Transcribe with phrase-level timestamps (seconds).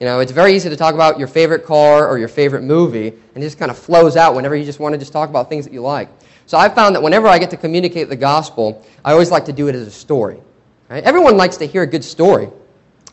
[0.00, 3.08] You know, it's very easy to talk about your favorite car or your favorite movie,
[3.08, 5.48] and it just kind of flows out whenever you just want to just talk about
[5.48, 6.10] things that you like.
[6.44, 9.52] So I found that whenever I get to communicate the gospel, I always like to
[9.54, 10.40] do it as a story.
[10.90, 11.02] Right?
[11.02, 12.50] Everyone likes to hear a good story.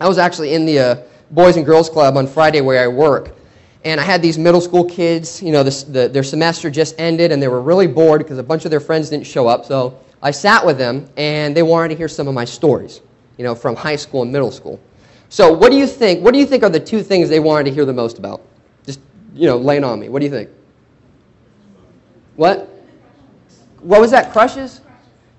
[0.02, 0.96] I was actually in the uh,
[1.32, 3.34] Boys and Girls Club on Friday where I work,
[3.86, 5.42] and I had these middle school kids.
[5.42, 8.44] You know, this, the, their semester just ended, and they were really bored because a
[8.44, 9.64] bunch of their friends didn't show up.
[9.64, 13.00] So I sat with them, and they wanted to hear some of my stories,
[13.38, 14.82] you know, from high school and middle school.
[15.34, 16.24] So what do you think?
[16.24, 18.44] What do you think are the two things they wanted to hear the most about?
[18.86, 19.00] Just
[19.34, 20.08] you know, laying on me.
[20.08, 20.48] What do you think?
[22.36, 22.70] What?
[23.82, 24.32] What was that?
[24.32, 24.82] Crushes?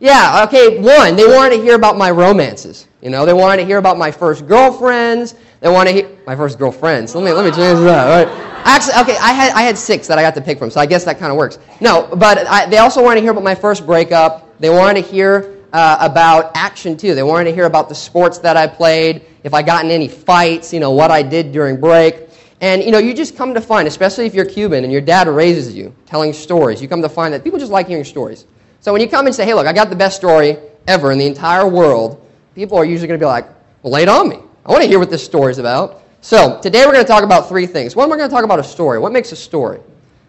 [0.00, 2.88] Yeah, okay, one, they wanted to hear about my romances.
[3.02, 5.36] You know, they wanted to hear about my first girlfriends.
[5.60, 7.14] They want to hear my first girlfriends.
[7.14, 8.08] Let me let me change that.
[8.08, 8.62] All right.
[8.64, 10.86] Actually, okay, I had I had six that I got to pick from, so I
[10.86, 11.60] guess that kind of works.
[11.80, 14.58] No, but I, they also wanted to hear about my first breakup.
[14.58, 17.16] They wanted to hear uh, about action too.
[17.16, 20.06] They wanted to hear about the sports that I played, if I got in any
[20.06, 22.28] fights, you know, what I did during break.
[22.60, 25.26] And you know, you just come to find, especially if you're Cuban and your dad
[25.26, 28.46] raises you telling stories, you come to find that people just like hearing stories.
[28.80, 31.18] So when you come and say, hey, look, I got the best story ever in
[31.18, 33.48] the entire world, people are usually going to be like,
[33.82, 34.38] well, lay it on me.
[34.64, 36.02] I want to hear what this story is about.
[36.20, 37.96] So today we're going to talk about three things.
[37.96, 39.00] One, we're going to talk about a story.
[39.00, 39.80] What makes a story?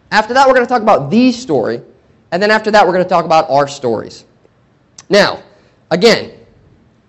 [0.10, 1.82] After that, we're going to talk about the story.
[2.32, 4.26] And then after that, we're going to talk about our stories.
[5.10, 5.44] Now,
[5.92, 6.40] again,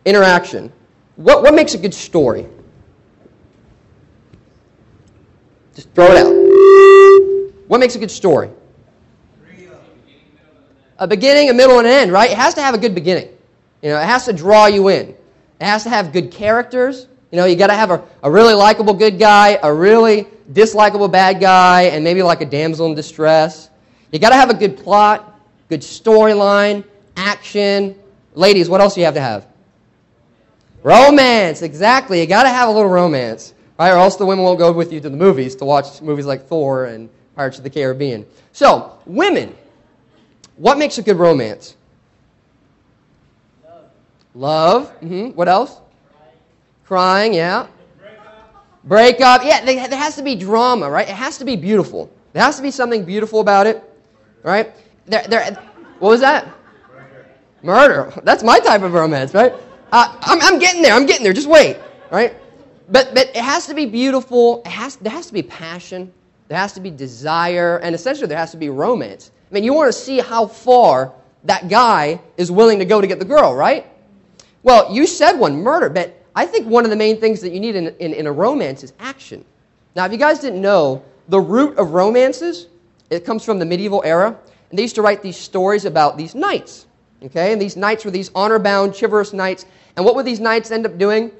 [0.04, 0.72] interaction.
[1.16, 2.46] What, what makes a good story?
[5.74, 7.68] Just throw it out.
[7.68, 8.50] What makes a good story?
[10.98, 12.30] a beginning, a middle, and an end, right?
[12.30, 13.28] It has to have a good beginning.
[13.82, 15.10] You know, it has to draw you in.
[15.10, 15.16] It
[15.60, 17.06] has to have good characters.
[17.30, 21.10] You know, you got to have a, a really likable good guy, a really dislikable
[21.10, 23.70] bad guy, and maybe like a damsel in distress.
[24.10, 26.84] You got to have a good plot, good storyline,
[27.16, 27.96] action.
[28.34, 29.46] Ladies, what else do you have to have?
[30.82, 32.20] Romance, exactly.
[32.20, 33.90] You got to have a little romance, right?
[33.90, 36.46] Or else the women won't go with you to the movies to watch movies like
[36.46, 38.24] Thor and Pirates of the Caribbean.
[38.52, 39.54] So, women,
[40.56, 41.76] what makes a good romance?
[43.64, 43.84] Love.
[44.34, 45.00] Love.
[45.00, 45.28] Mm-hmm.
[45.30, 45.80] What else?
[46.84, 47.66] Crying, yeah.
[48.84, 49.42] Break up.
[49.44, 51.08] Yeah, there has to be drama, right?
[51.08, 52.08] It has to be beautiful.
[52.32, 53.82] There has to be something beautiful about it,
[54.44, 54.72] right?
[55.06, 55.54] There, there,
[55.98, 56.46] what was that?
[57.62, 58.12] Murder.
[58.22, 59.52] That's my type of romance, right?
[59.92, 60.94] Uh, I'm, I'm getting there.
[60.94, 61.32] I'm getting there.
[61.32, 61.78] Just wait,
[62.10, 62.34] right?
[62.88, 64.62] But, but it has to be beautiful.
[64.64, 66.12] It has, there has to be passion.
[66.48, 67.78] There has to be desire.
[67.78, 69.30] And essentially, there has to be romance.
[69.50, 71.12] I mean, you want to see how far
[71.44, 73.86] that guy is willing to go to get the girl, right?
[74.62, 77.60] Well, you said one, murder, but I think one of the main things that you
[77.60, 79.44] need in, in, in, a romance is action.
[79.94, 82.66] Now, if you guys didn't know, the root of romances,
[83.10, 84.36] it comes from the medieval era,
[84.70, 86.86] and they used to write these stories about these knights,
[87.22, 87.52] okay?
[87.52, 89.66] And these knights were these honor-bound, chivalrous knights,
[89.96, 91.30] and what would these knights end up doing?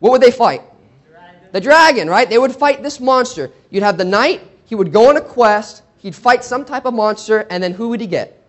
[0.00, 0.62] What would they fight?
[1.10, 1.48] Dragon.
[1.52, 2.28] The dragon, right?
[2.28, 3.50] They would fight this monster.
[3.70, 6.94] You'd have the knight, he would go on a quest, He'd fight some type of
[6.94, 8.40] monster, and then who would he get?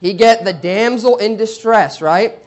[0.00, 2.38] He'd get the damsel in distress, right?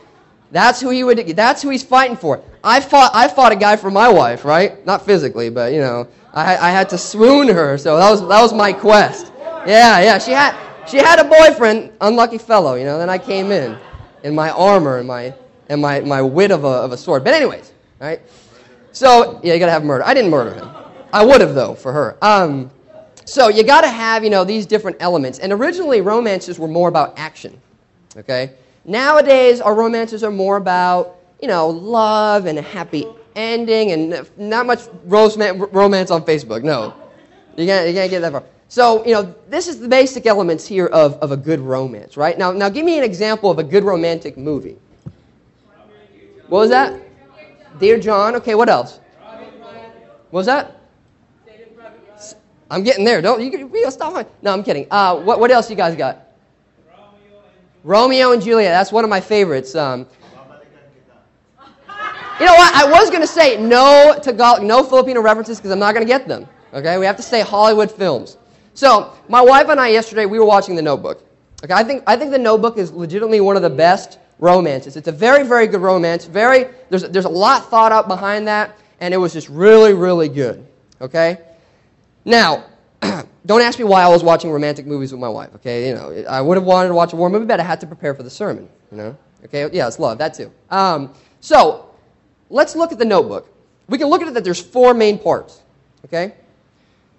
[0.51, 1.17] That's who he would.
[1.35, 2.41] That's who he's fighting for.
[2.63, 3.11] I fought.
[3.13, 4.83] I fought a guy for my wife, right?
[4.85, 7.77] Not physically, but you know, I, I had to swoon her.
[7.77, 9.31] So that was that was my quest.
[9.65, 10.19] Yeah, yeah.
[10.19, 10.55] She had
[10.87, 12.75] she had a boyfriend, unlucky fellow.
[12.75, 12.97] You know.
[12.97, 13.77] Then I came in,
[14.23, 15.33] in my armor and my
[15.69, 17.23] and my my wit of a of a sword.
[17.23, 18.21] But anyways, right?
[18.91, 20.03] So yeah, you gotta have murder.
[20.05, 20.69] I didn't murder him.
[21.11, 22.17] I would have though for her.
[22.21, 22.71] Um,
[23.25, 25.39] so you got to have, you know, these different elements.
[25.39, 27.59] And originally, romances were more about action.
[28.17, 28.51] Okay?
[28.85, 34.65] Nowadays, our romances are more about, you know, love and a happy ending and not
[34.65, 36.63] much romance on Facebook.
[36.63, 36.93] No.
[37.55, 38.43] You can't, you can't get that far.
[38.73, 42.35] So, you know, this is the basic elements here of, of a good romance, right?
[42.35, 44.77] Now, now, give me an example of a good romantic movie.
[46.47, 46.99] What was that?
[47.77, 48.35] Dear John.
[48.37, 48.99] Okay, what else?
[50.31, 50.75] What was that?
[52.71, 53.21] I'm getting there.
[53.21, 54.27] Don't you, you stop.
[54.41, 54.87] No, I'm kidding.
[54.89, 56.29] Uh, what, what else you guys got?
[57.83, 58.71] Romeo and Juliet.
[58.71, 59.75] That's one of my favorites.
[59.75, 60.07] Um,
[62.39, 62.73] you know what?
[62.73, 66.11] I was going to say no Tagalog, no Filipino references because I'm not going to
[66.11, 66.47] get them.
[66.73, 68.39] Okay, we have to say Hollywood films.
[68.73, 71.23] So my wife and I yesterday we were watching The Notebook.
[71.63, 74.97] Okay, I think I think The Notebook is legitimately one of the best romances.
[74.97, 76.25] It's a very very good romance.
[76.25, 80.29] Very there's there's a lot thought out behind that, and it was just really really
[80.29, 80.65] good.
[81.01, 81.37] Okay.
[82.25, 82.65] Now,
[83.45, 85.89] don't ask me why I was watching romantic movies with my wife, okay?
[85.89, 87.87] You know, I would have wanted to watch a war movie, but I had to
[87.87, 89.17] prepare for the sermon, you know?
[89.45, 90.51] Okay, yeah, it's love, that too.
[90.69, 91.89] Um, so,
[92.49, 93.49] let's look at the notebook.
[93.89, 95.61] We can look at it that there's four main parts,
[96.05, 96.33] okay?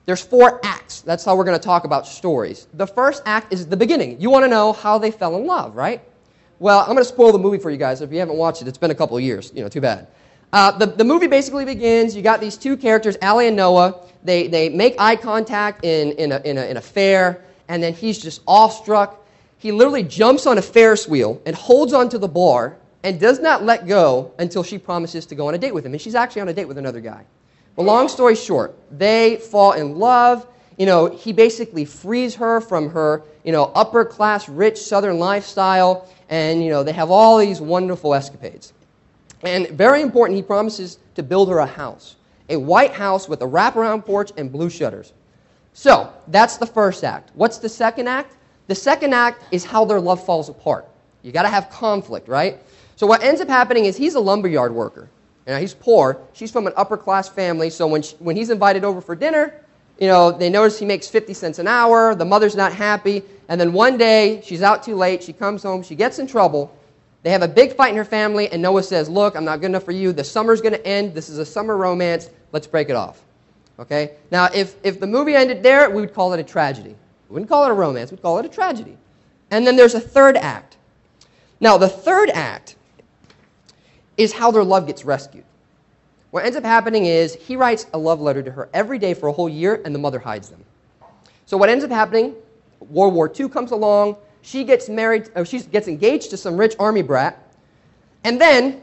[0.07, 1.01] There's four acts.
[1.01, 2.67] That's how we're going to talk about stories.
[2.75, 4.21] The first act is the beginning.
[4.21, 6.03] You want to know how they fell in love, right?
[6.59, 8.01] Well, I'm going to spoil the movie for you guys.
[8.01, 9.51] If you haven't watched it, it's been a couple of years.
[9.55, 10.09] You know, too bad.
[10.53, 12.15] Uh, the, the movie basically begins.
[12.15, 14.07] You got these two characters, Allie and Noah.
[14.23, 17.93] They, they make eye contact in, in, a, in, a, in a fair, and then
[17.93, 19.27] he's just awestruck.
[19.59, 23.65] He literally jumps on a Ferris wheel and holds onto the bar and does not
[23.65, 25.93] let go until she promises to go on a date with him.
[25.93, 27.25] And she's actually on a date with another guy.
[27.77, 30.47] But long story short, they fall in love.
[30.77, 36.09] You know, he basically frees her from her, you know, upper class, rich Southern lifestyle,
[36.29, 38.73] and, you know, they have all these wonderful escapades.
[39.43, 42.17] And very important, he promises to build her a house
[42.51, 45.13] a white house with a wraparound porch and blue shutters.
[45.73, 47.31] So, that's the first act.
[47.35, 48.37] What's the second act?
[48.67, 50.87] The second act is how their love falls apart.
[51.23, 52.59] You got to have conflict, right?
[52.97, 55.09] So, what ends up happening is he's a lumberyard worker.
[55.47, 56.21] Know, he's poor.
[56.33, 57.71] She's from an upper class family.
[57.71, 59.55] So, when, she, when he's invited over for dinner,
[59.99, 62.15] you know, they notice he makes 50 cents an hour.
[62.15, 63.23] The mother's not happy.
[63.49, 65.23] And then one day, she's out too late.
[65.23, 65.83] She comes home.
[65.83, 66.75] She gets in trouble.
[67.23, 69.67] They have a big fight in her family, and Noah says, Look, I'm not good
[69.67, 70.13] enough for you.
[70.13, 71.15] The summer's going to end.
[71.15, 72.31] This is a summer romance.
[72.53, 73.23] Let's break it off.
[73.79, 74.13] Okay?
[74.31, 76.95] Now, if, if the movie ended there, we would call it a tragedy.
[77.29, 78.97] We wouldn't call it a romance, we'd call it a tragedy.
[79.51, 80.77] And then there's a third act.
[81.61, 82.77] Now, the third act
[84.17, 85.45] is how their love gets rescued.
[86.31, 89.29] What ends up happening is he writes a love letter to her every day for
[89.29, 90.65] a whole year, and the mother hides them.
[91.47, 92.35] So, what ends up happening,
[92.81, 96.75] World War II comes along, she gets married, or she gets engaged to some rich
[96.79, 97.41] army brat.
[98.25, 98.83] And then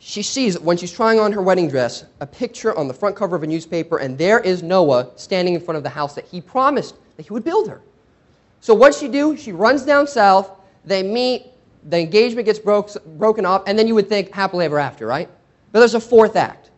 [0.00, 3.36] she sees, when she's trying on her wedding dress, a picture on the front cover
[3.36, 6.40] of a newspaper, and there is Noah standing in front of the house that he
[6.40, 7.82] promised that he would build her.
[8.60, 9.36] So what she do?
[9.36, 10.50] She runs down south.
[10.84, 11.46] They meet.
[11.84, 15.28] The engagement gets broke, broken off, and then you would think happily ever after, right?
[15.72, 16.70] But there's a fourth act.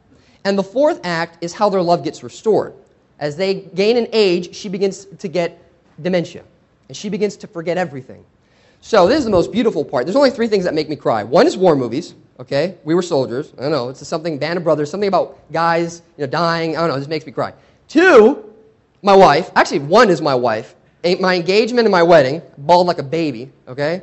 [0.45, 2.75] And the fourth act is how their love gets restored.
[3.19, 5.63] As they gain in age, she begins to get
[6.01, 6.43] dementia
[6.89, 8.25] and she begins to forget everything.
[8.81, 10.07] So this is the most beautiful part.
[10.07, 11.23] There's only three things that make me cry.
[11.23, 12.15] One is war movies.
[12.41, 13.53] Okay, we were soldiers.
[13.57, 13.89] I don't know.
[13.91, 16.77] It's something Band of Brothers, something about guys, you know, dying.
[16.77, 16.97] I don't know.
[16.97, 17.55] Just makes me cry.
[17.87, 18.53] Two,
[19.03, 19.51] my wife.
[19.55, 20.75] Actually, one is my wife.
[21.05, 23.53] Eh, my engagement and my wedding, bald like a baby.
[23.69, 24.03] Okay,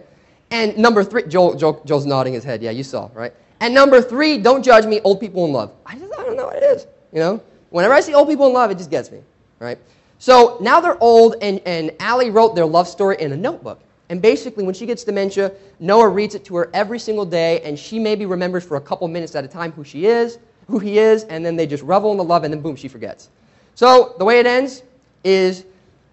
[0.52, 2.62] and number three, Joel, Joel, Joel's nodding his head.
[2.62, 3.34] Yeah, you saw, right?
[3.60, 5.02] And number three, don't judge me.
[5.02, 5.74] Old people in love.
[5.86, 6.88] I just I don't know what it is.
[7.12, 9.22] You know, whenever I see old people in love, it just gets me.
[9.60, 9.78] Right?
[10.18, 13.82] So now they're old, and, and Allie wrote their love story in a notebook.
[14.10, 17.78] And basically, when she gets dementia, Noah reads it to her every single day, and
[17.78, 20.98] she maybe remembers for a couple minutes at a time who she is, who he
[20.98, 23.30] is, and then they just revel in the love, and then boom, she forgets.
[23.76, 24.84] So the way it ends
[25.24, 25.66] is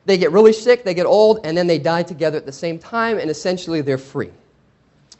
[0.06, 2.78] they get really sick, they get old, and then they die together at the same
[2.78, 4.30] time, and essentially they're free.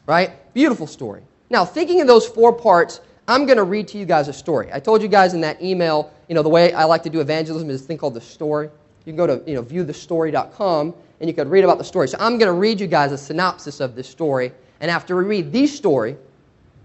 [0.05, 0.31] Right?
[0.53, 1.21] Beautiful story.
[1.49, 4.69] Now, thinking of those four parts, I'm going to read to you guys a story.
[4.71, 7.19] I told you guys in that email, you know, the way I like to do
[7.19, 8.69] evangelism is a thing called the story.
[9.05, 12.07] You can go to, you know, viewthestory.com and you can read about the story.
[12.07, 14.53] So I'm going to read you guys a synopsis of this story.
[14.79, 16.15] And after we read the story,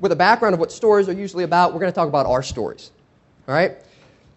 [0.00, 2.42] with a background of what stories are usually about, we're going to talk about our
[2.42, 2.90] stories.
[3.46, 3.76] All right?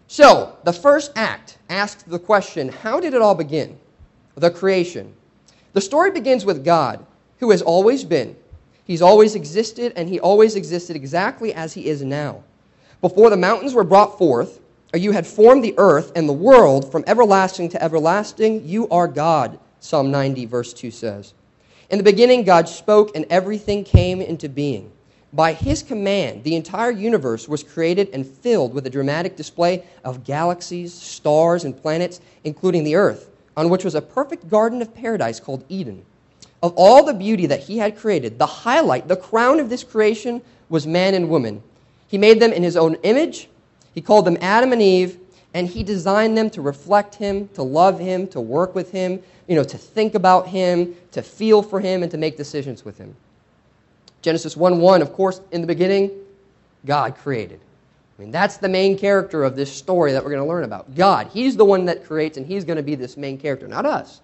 [0.08, 3.78] So, the first act asks the question how did it all begin?
[4.34, 5.14] The creation.
[5.72, 7.04] The story begins with God,
[7.38, 8.36] who has always been,
[8.86, 12.44] He's always existed, and he always existed exactly as he is now.
[13.00, 14.60] Before the mountains were brought forth,
[14.94, 19.08] or you had formed the earth and the world from everlasting to everlasting, you are
[19.08, 21.34] God, Psalm 90, verse 2 says.
[21.90, 24.92] In the beginning, God spoke, and everything came into being.
[25.32, 30.24] By his command, the entire universe was created and filled with a dramatic display of
[30.24, 35.40] galaxies, stars, and planets, including the earth, on which was a perfect garden of paradise
[35.40, 36.04] called Eden.
[36.62, 40.42] Of all the beauty that he had created, the highlight, the crown of this creation
[40.68, 41.62] was man and woman.
[42.08, 43.48] He made them in his own image.
[43.94, 45.18] He called them Adam and Eve,
[45.52, 49.54] and he designed them to reflect him, to love him, to work with him, you
[49.54, 53.16] know, to think about him, to feel for him, and to make decisions with him.
[54.26, 56.10] Genesis 1 1, of course, in the beginning,
[56.84, 57.60] God created.
[58.18, 60.96] I mean, that's the main character of this story that we're going to learn about.
[60.96, 61.28] God.
[61.32, 64.20] He's the one that creates, and he's going to be this main character, not us.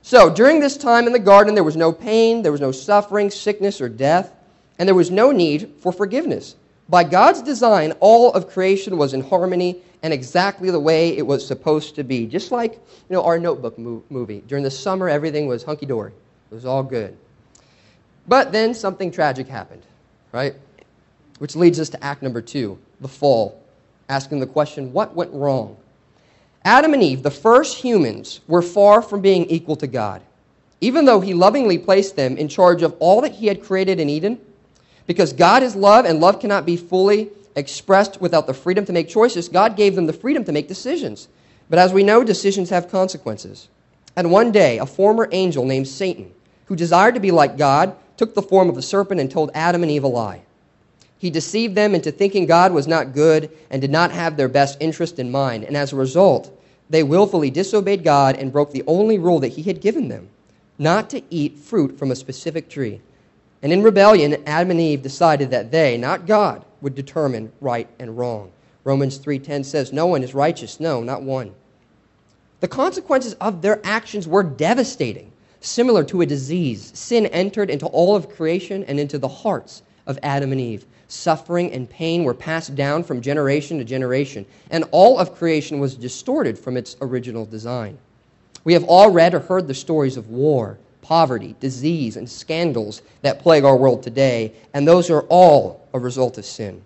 [0.00, 3.30] So, during this time in the garden, there was no pain, there was no suffering,
[3.30, 4.34] sickness, or death,
[4.78, 6.56] and there was no need for forgiveness.
[6.88, 11.46] By God's design, all of creation was in harmony and exactly the way it was
[11.46, 12.24] supposed to be.
[12.24, 12.80] Just like you
[13.10, 14.42] know, our notebook movie.
[14.46, 16.12] During the summer, everything was hunky dory,
[16.50, 17.18] it was all good.
[18.28, 19.82] But then something tragic happened,
[20.32, 20.54] right?
[21.38, 23.60] Which leads us to act number two the fall,
[24.08, 25.76] asking the question what went wrong?
[26.64, 30.20] Adam and Eve, the first humans, were far from being equal to God.
[30.80, 34.10] Even though he lovingly placed them in charge of all that he had created in
[34.10, 34.38] Eden,
[35.06, 39.08] because God is love and love cannot be fully expressed without the freedom to make
[39.08, 41.28] choices, God gave them the freedom to make decisions.
[41.70, 43.68] But as we know, decisions have consequences.
[44.14, 46.32] And one day, a former angel named Satan,
[46.66, 49.82] who desired to be like God, took the form of a serpent and told Adam
[49.82, 50.42] and Eve a lie.
[51.16, 54.76] He deceived them into thinking God was not good and did not have their best
[54.80, 55.64] interest in mind.
[55.64, 56.54] And as a result,
[56.90, 60.28] they willfully disobeyed God and broke the only rule that He had given them
[60.78, 63.00] not to eat fruit from a specific tree.
[63.62, 68.16] And in rebellion, Adam and Eve decided that they, not God, would determine right and
[68.16, 68.52] wrong.
[68.84, 71.50] Romans 3:10 says, "No one is righteous, no, not one."
[72.60, 75.32] The consequences of their actions were devastating.
[75.60, 80.18] Similar to a disease, sin entered into all of creation and into the hearts of
[80.22, 80.86] Adam and Eve.
[81.08, 85.94] Suffering and pain were passed down from generation to generation, and all of creation was
[85.94, 87.98] distorted from its original design.
[88.64, 93.40] We have all read or heard the stories of war, poverty, disease, and scandals that
[93.40, 96.82] plague our world today, and those are all a result of sin.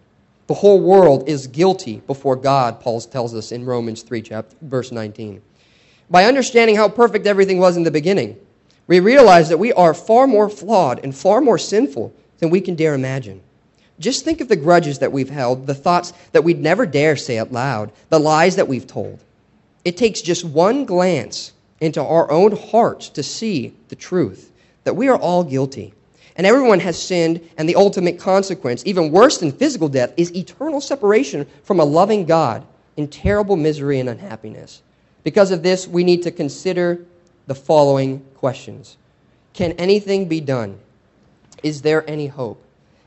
[0.46, 4.92] The whole world is guilty before God, Paul tells us in Romans 3, chapter, verse
[4.92, 5.42] 19.
[6.10, 8.36] By understanding how perfect everything was in the beginning,
[8.92, 12.74] we realize that we are far more flawed and far more sinful than we can
[12.74, 13.40] dare imagine.
[13.98, 17.38] Just think of the grudges that we've held, the thoughts that we'd never dare say
[17.38, 19.18] out loud, the lies that we've told.
[19.82, 24.52] It takes just one glance into our own hearts to see the truth
[24.84, 25.94] that we are all guilty.
[26.36, 30.82] And everyone has sinned, and the ultimate consequence, even worse than physical death, is eternal
[30.82, 32.62] separation from a loving God
[32.98, 34.82] in terrible misery and unhappiness.
[35.24, 37.06] Because of this, we need to consider
[37.46, 38.96] the following questions
[39.52, 40.80] Can anything be done?
[41.62, 42.60] Is there any hope?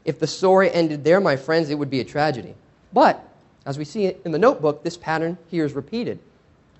[0.05, 2.55] If the story ended there, my friends, it would be a tragedy.
[2.93, 3.21] But,
[3.65, 6.19] as we see in the notebook, this pattern here is repeated.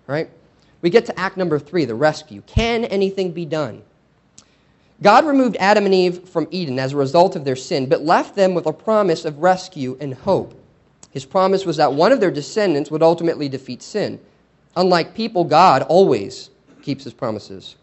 [0.07, 0.29] Right?
[0.81, 2.43] we get to act number three, the rescue.
[2.47, 3.81] Can anything be done?
[5.01, 8.35] God removed Adam and Eve from Eden as a result of their sin, but left
[8.35, 10.53] them with a promise of rescue and hope.
[11.12, 14.19] His promise was that one of their descendants would ultimately defeat sin.
[14.77, 16.51] Unlike people, God always
[16.83, 17.75] keeps his promises.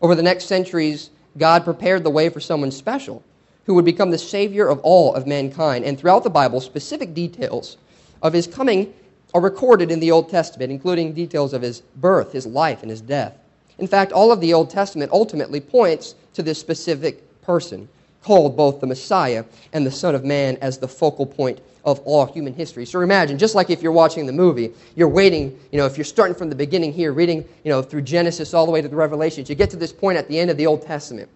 [0.00, 3.22] Over the next centuries, God prepared the way for someone special
[3.64, 5.84] who would become the savior of all of mankind.
[5.84, 7.76] And throughout the Bible, specific details
[8.22, 8.92] of his coming
[9.32, 13.00] are recorded in the Old Testament, including details of his birth, his life, and his
[13.00, 13.34] death.
[13.78, 17.88] In fact, all of the Old Testament ultimately points to this specific person,
[18.22, 22.26] called both the Messiah and the Son of Man as the focal point of all
[22.26, 22.84] human history.
[22.84, 26.04] So imagine, just like if you're watching the movie, you're waiting, you know, if you're
[26.04, 28.96] starting from the beginning here, reading, you know, through Genesis all the way to the
[28.96, 31.30] Revelations, you get to this point at the end of the Old Testament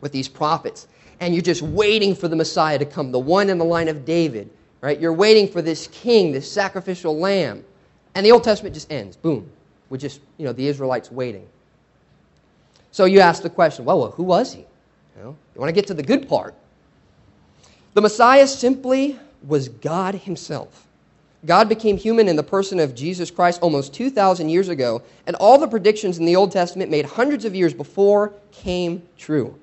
[0.00, 0.86] with these prophets,
[1.20, 4.04] and you're just waiting for the Messiah to come, the one in the line of
[4.04, 5.00] David, right?
[5.00, 7.64] You're waiting for this king, this sacrificial lamb.
[8.14, 9.50] And the Old Testament just ends, boom,
[9.90, 11.46] with just, you know, the Israelites waiting.
[12.92, 14.64] So you ask the question, well, well who was he?
[15.56, 16.54] You, want to get to the good part.
[17.94, 20.86] The Messiah simply was God himself.
[21.46, 25.56] God became human in the person of Jesus Christ almost 2,000 years ago, and all
[25.56, 29.58] the predictions in the Old Testament made hundreds of years before came true.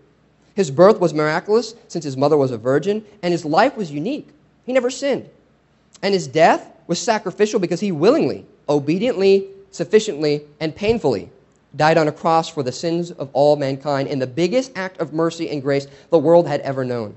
[0.55, 4.29] His birth was miraculous since his mother was a virgin, and his life was unique.
[4.65, 5.29] He never sinned.
[6.01, 11.29] And his death was sacrificial because he willingly, obediently, sufficiently, and painfully
[11.75, 15.13] died on a cross for the sins of all mankind in the biggest act of
[15.13, 17.15] mercy and grace the world had ever known.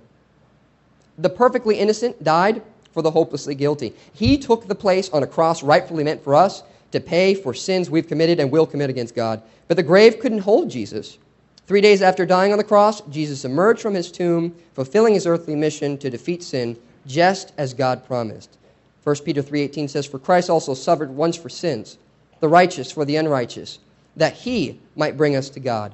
[1.19, 3.95] The perfectly innocent died for the hopelessly guilty.
[4.13, 7.91] He took the place on a cross rightfully meant for us to pay for sins
[7.91, 9.43] we've committed and will commit against God.
[9.69, 11.19] But the grave couldn't hold Jesus.
[11.67, 15.57] Three days after dying on the cross, Jesus emerged from his tomb, fulfilling his earthly
[15.57, 18.57] mission to defeat sin just as God promised.
[19.05, 21.99] 1 Peter 3:18 says for Christ also suffered once for sins,
[22.41, 23.79] the righteous for the unrighteous,
[24.16, 25.92] that he might bring us to God.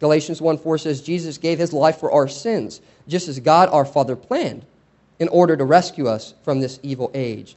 [0.00, 4.16] Galatians 1:4 says Jesus gave his life for our sins, just as God our Father
[4.16, 4.64] planned
[5.18, 7.56] in order to rescue us from this evil age.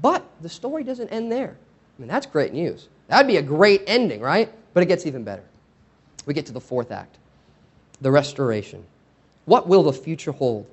[0.00, 1.56] But the story doesn't end there.
[1.98, 2.88] I mean, that's great news.
[3.08, 4.50] That'd be a great ending, right?
[4.74, 5.42] But it gets even better.
[6.26, 7.16] We get to the fourth act
[8.00, 8.84] the restoration.
[9.46, 10.66] What will the future hold?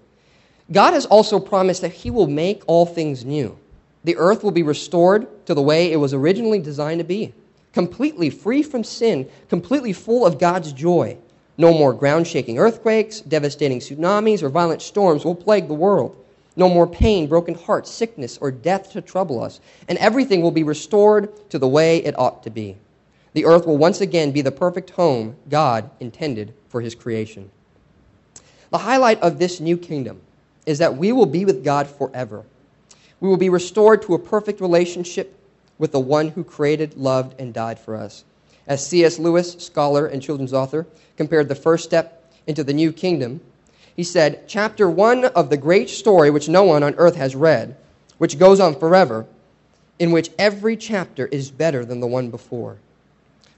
[0.72, 3.58] God has also promised that He will make all things new.
[4.04, 7.34] The earth will be restored to the way it was originally designed to be,
[7.76, 11.18] completely free from sin, completely full of God's joy.
[11.58, 16.16] No more ground shaking earthquakes, devastating tsunamis, or violent storms will plague the world.
[16.56, 19.60] No more pain, broken hearts, sickness, or death to trouble us.
[19.90, 22.78] And everything will be restored to the way it ought to be.
[23.34, 27.52] The earth will once again be the perfect home God intended for His creation.
[28.70, 30.22] The highlight of this new kingdom
[30.66, 32.46] is that we will be with God forever.
[33.20, 35.38] We will be restored to a perfect relationship
[35.78, 38.24] with the one who created, loved, and died for us.
[38.68, 39.20] As C.S.
[39.20, 43.42] Lewis, scholar and children's author, compared the first step into the new kingdom,
[43.96, 47.76] he said, Chapter one of the great story which no one on earth has read,
[48.18, 49.26] which goes on forever,
[50.00, 52.78] in which every chapter is better than the one before.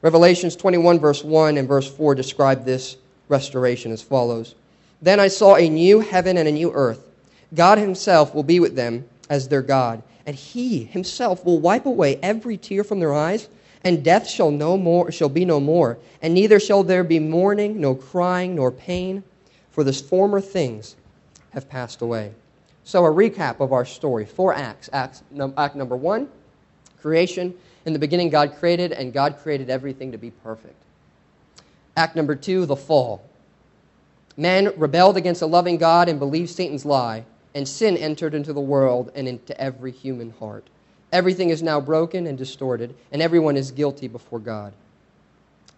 [0.01, 2.97] Revelations 21, verse 1 and verse 4 describe this
[3.29, 4.53] restoration as follows.
[5.01, 7.09] Then I saw a new heaven and a new earth.
[7.53, 12.19] God Himself will be with them as their God, and He Himself will wipe away
[12.21, 13.47] every tear from their eyes,
[13.83, 17.79] and death shall no more shall be no more, and neither shall there be mourning,
[17.79, 19.23] nor crying, nor pain,
[19.71, 20.95] for the former things
[21.51, 22.33] have passed away.
[22.83, 24.89] So a recap of our story: four acts.
[24.91, 25.23] Acts
[25.57, 26.27] act number one,
[27.01, 27.53] creation.
[27.85, 30.75] In the beginning, God created, and God created everything to be perfect.
[31.95, 33.23] Act number two, the fall.
[34.35, 37.23] Man rebelled against a loving God and believed Satan's lie,
[37.57, 40.67] and sin entered into the world and into every human heart.
[41.11, 44.73] Everything is now broken and distorted, and everyone is guilty before God.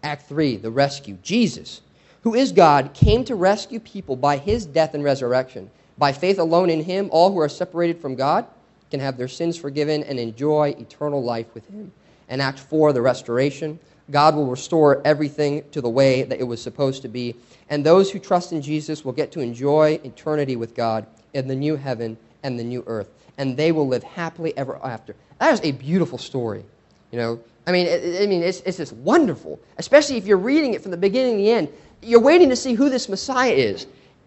[0.02, 1.16] Act 3, the rescue.
[1.22, 1.80] Jesus,
[2.22, 5.70] who is God, came to rescue people by his death and resurrection.
[5.96, 8.44] By faith alone in him, all who are separated from God
[8.90, 11.90] can have their sins forgiven and enjoy eternal life with him.
[12.28, 13.78] And Act 4, the restoration.
[14.10, 17.36] God will restore everything to the way that it was supposed to be.
[17.70, 21.54] And those who trust in Jesus will get to enjoy eternity with God in the
[21.54, 23.08] new heaven and the new earth.
[23.38, 25.14] And they will live happily ever after.
[25.38, 26.64] That is a beautiful story.
[27.10, 30.82] You know, I mean, I mean it's, it's just wonderful, especially if you're reading it
[30.82, 31.68] from the beginning to the end.
[32.02, 33.86] You're waiting to see who this Messiah is.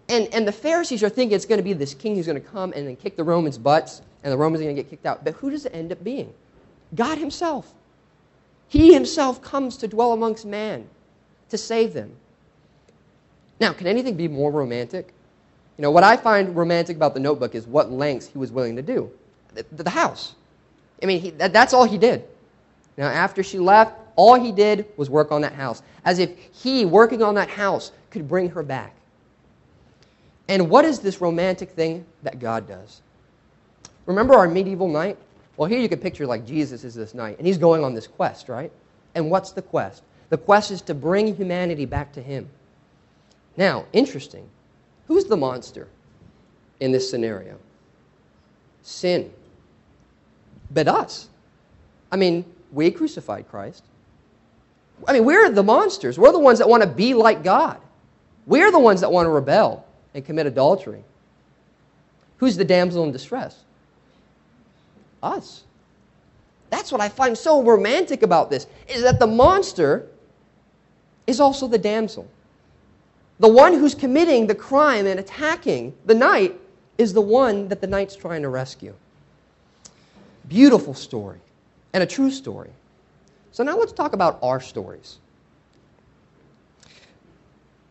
[0.09, 2.47] And, and the Pharisees are thinking it's going to be this king who's going to
[2.47, 5.05] come and then kick the Romans' butts, and the Romans are going to get kicked
[5.05, 5.23] out.
[5.23, 6.33] But who does it end up being?
[6.95, 7.73] God Himself.
[8.73, 10.89] He himself comes to dwell amongst man
[11.49, 12.11] to save them.
[13.59, 15.13] Now, can anything be more romantic?
[15.77, 18.75] You know, what I find romantic about the notebook is what lengths he was willing
[18.75, 19.11] to do.
[19.53, 20.35] The, the house.
[21.01, 22.23] I mean, he, that, that's all he did.
[22.97, 26.85] Now, after she left, all he did was work on that house, as if he,
[26.85, 28.95] working on that house, could bring her back.
[30.47, 33.01] And what is this romantic thing that God does?
[34.05, 35.17] Remember our medieval knight?
[35.57, 38.07] Well, here you can picture like Jesus is this knight, and he's going on this
[38.07, 38.71] quest, right?
[39.15, 40.03] And what's the quest?
[40.29, 42.49] The quest is to bring humanity back to him.
[43.55, 44.49] Now, interesting.
[45.07, 45.87] Who's the monster
[46.79, 47.57] in this scenario?
[48.81, 49.31] Sin.
[50.71, 51.29] But us.
[52.11, 53.83] I mean, we crucified Christ.
[55.07, 56.17] I mean, we're the monsters.
[56.17, 57.79] We're the ones that want to be like God.
[58.45, 61.03] We're the ones that want to rebel and commit adultery.
[62.37, 63.63] Who's the damsel in distress?
[65.23, 65.63] us.
[66.69, 70.07] That's what I find so romantic about this, is that the monster
[71.25, 72.27] is also the damsel.
[73.39, 76.59] The one who's committing the crime and attacking the knight
[76.97, 78.93] is the one that the knight's trying to rescue.
[80.47, 81.39] Beautiful story,
[81.93, 82.69] and a true story.
[83.51, 85.17] So now let's talk about our stories.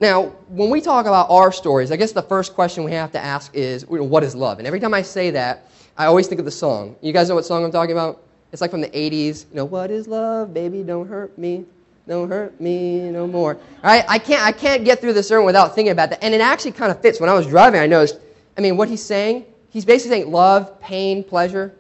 [0.00, 3.20] Now, when we talk about our stories, I guess the first question we have to
[3.20, 4.58] ask is, what is love?
[4.58, 6.96] And every time I say that, I always think of the song.
[7.00, 8.22] You guys know what song I'm talking about?
[8.50, 9.46] It's like from the 80s.
[9.50, 10.82] You know, what is love, baby?
[10.82, 11.66] Don't hurt me.
[12.08, 13.54] Don't hurt me no more.
[13.54, 14.04] All right?
[14.08, 16.22] I can't, I can't get through the sermon without thinking about that.
[16.22, 17.20] And it actually kind of fits.
[17.20, 18.18] When I was driving, I noticed,
[18.58, 21.74] I mean, what he's saying, he's basically saying love, pain, pleasure,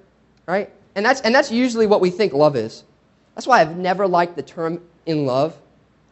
[0.46, 0.70] right?
[0.94, 2.84] And that's, and that's usually what we think love is.
[3.34, 5.56] That's why I've never liked the term in love.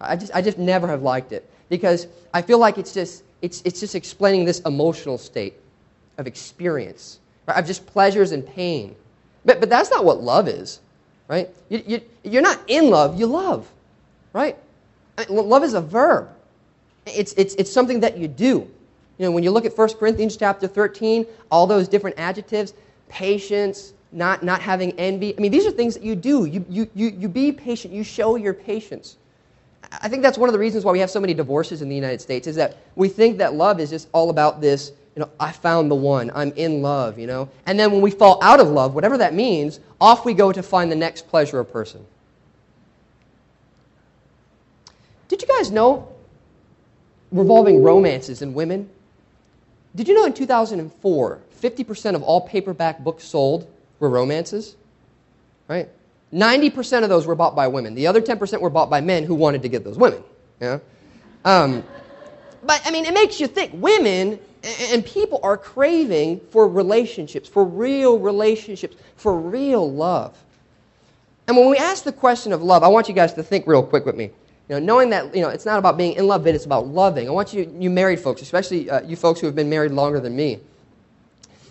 [0.00, 3.62] I just, I just never have liked it because I feel like it's just, it's,
[3.64, 5.54] it's just explaining this emotional state
[6.18, 7.58] of experience right?
[7.58, 8.96] of just pleasures and pain.
[9.44, 10.80] But, but that's not what love is,
[11.28, 11.48] right?
[11.68, 13.70] You, you, you're not in love, you love,
[14.32, 14.56] right?
[15.28, 16.28] Love is a verb.
[17.06, 18.68] It's, it's, it's something that you do.
[19.18, 22.74] You know, when you look at 1 Corinthians chapter 13, all those different adjectives,
[23.08, 25.36] patience, not, not having envy.
[25.36, 26.46] I mean, these are things that you do.
[26.46, 27.92] You, you, you, you be patient.
[27.92, 29.16] You show your patience.
[29.92, 31.94] I think that's one of the reasons why we have so many divorces in the
[31.94, 35.30] United States is that we think that love is just all about this you know,
[35.40, 37.48] I found the one, I'm in love, you know.
[37.66, 40.62] And then when we fall out of love, whatever that means, off we go to
[40.62, 42.04] find the next pleasure or person.
[45.40, 46.06] Did you guys know
[47.32, 48.90] revolving romances in women?
[49.96, 53.66] Did you know in 2004, 50% of all paperback books sold
[54.00, 54.76] were romances?
[55.66, 55.88] Right?
[56.30, 57.94] 90% of those were bought by women.
[57.94, 60.22] The other 10% were bought by men who wanted to get those women.
[60.60, 60.80] Yeah?
[61.46, 61.84] Um,
[62.62, 64.38] but, I mean, it makes you think women
[64.92, 70.36] and people are craving for relationships, for real relationships, for real love.
[71.48, 73.82] And when we ask the question of love, I want you guys to think real
[73.82, 74.32] quick with me.
[74.70, 76.86] You know, knowing that you know, it's not about being in love, but it's about
[76.86, 77.26] loving.
[77.26, 80.20] I want you, you married folks, especially uh, you folks who have been married longer
[80.20, 80.60] than me.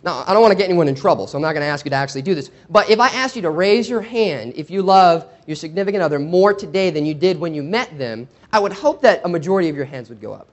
[0.04, 1.86] Now, I don't want to get anyone in trouble, so I'm not going to ask
[1.86, 2.52] you to actually do this.
[2.70, 6.20] But if I asked you to raise your hand if you love your significant other
[6.20, 9.70] more today than you did when you met them, I would hope that a majority
[9.70, 10.48] of your hands would go up.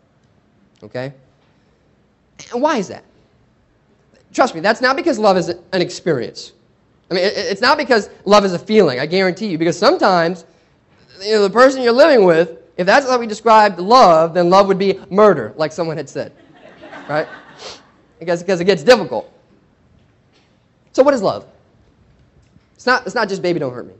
[0.85, 1.13] Okay?
[2.53, 3.03] And why is that?
[4.33, 6.53] Trust me, that's not because love is an experience.
[7.11, 10.45] I mean, it's not because love is a feeling, I guarantee you, because sometimes
[11.23, 14.69] you know, the person you're living with, if that's how we described love, then love
[14.69, 16.33] would be murder, like someone had said.
[17.09, 17.29] Right?
[18.19, 19.33] Because, because it gets difficult.
[20.93, 21.47] So, what is love?
[22.75, 23.95] It's not, it's not just baby, don't hurt me.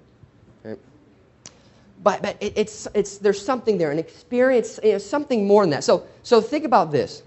[2.03, 5.71] But, but it, it's, it's, there's something there, an experience, you know, something more than
[5.71, 5.83] that.
[5.83, 7.23] So, so think about this.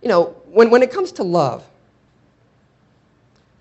[0.00, 1.68] You know, when, when it comes to love,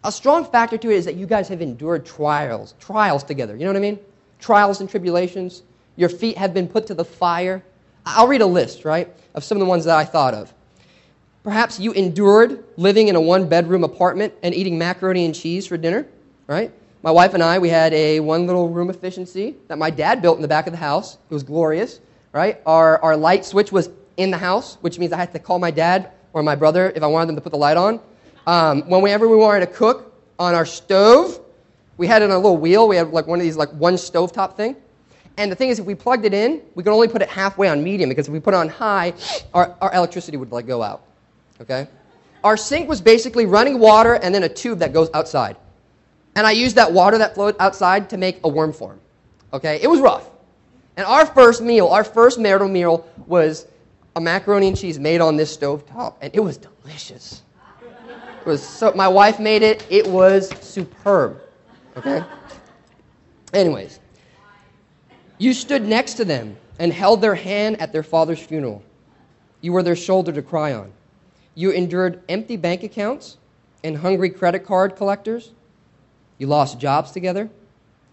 [0.06, 3.56] a strong factor to it is that you guys have endured trials, trials together.
[3.56, 4.00] You know what I mean?
[4.40, 5.64] Trials and tribulations.
[5.96, 7.64] Your feet have been put to the fire.
[8.06, 10.54] I'll read a list, right, of some of the ones that I thought of.
[11.44, 15.76] Perhaps you endured living in a one bedroom apartment and eating macaroni and cheese for
[15.76, 16.08] dinner,
[16.46, 16.72] right?
[17.02, 20.38] My wife and I, we had a one little room efficiency that my dad built
[20.38, 21.16] in the back of the house.
[21.16, 22.00] It was glorious,
[22.32, 22.62] right?
[22.66, 25.72] Our, our light switch was in the house, which means I had to call my
[25.72, 28.00] dad or my brother if I wanted them to put the light on.
[28.48, 31.40] Um, whenever we wanted to cook on our stove,
[31.98, 32.88] we had it on a little wheel.
[32.88, 34.76] We had like one of these like one stovetop thing.
[35.38, 37.68] And the thing is, if we plugged it in, we could only put it halfway
[37.68, 39.14] on medium because if we put it on high,
[39.54, 41.04] our, our electricity would like go out.
[41.60, 41.88] Okay?
[42.44, 45.58] Our sink was basically running water and then a tube that goes outside.
[46.36, 49.00] And I used that water that flowed outside to make a worm farm.
[49.52, 49.80] Okay?
[49.82, 50.30] It was rough.
[50.98, 53.68] And our first meal, our first marital meal, was
[54.16, 57.42] a macaroni and cheese made on this stove top, and it was delicious.
[58.46, 59.84] It was so, my wife made it.
[59.90, 61.42] It was superb.
[61.98, 62.24] Okay?
[63.54, 64.00] Anyways,
[65.40, 68.84] you stood next to them and held their hand at their father's funeral.
[69.62, 70.92] You were their shoulder to cry on.
[71.56, 73.38] You endured empty bank accounts
[73.84, 75.54] and hungry credit card collectors.
[76.38, 77.50] You lost jobs together.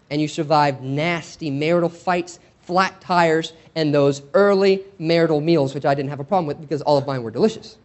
[0.09, 5.93] And you survived nasty marital fights, flat tires, and those early marital meals, which I
[5.93, 7.77] didn't have a problem with because all of mine were delicious.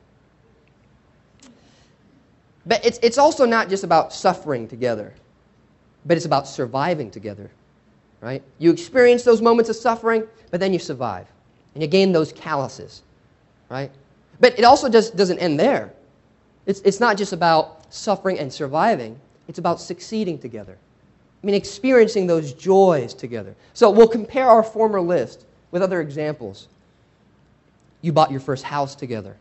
[2.69, 5.15] But it's, it's also not just about suffering together,
[6.05, 7.51] but it's about surviving together,
[8.21, 8.43] right?
[8.59, 11.27] You experience those moments of suffering, but then you survive.
[11.75, 13.03] And you gain those calluses,
[13.71, 13.91] right?
[14.39, 15.93] But it also just doesn't end there.
[16.67, 20.77] It's, it's not just about suffering and surviving, it's about succeeding together.
[21.43, 23.55] I mean, experiencing those joys together.
[23.73, 26.69] So we'll compare our former list with other examples.
[28.03, 29.37] You bought your first house together.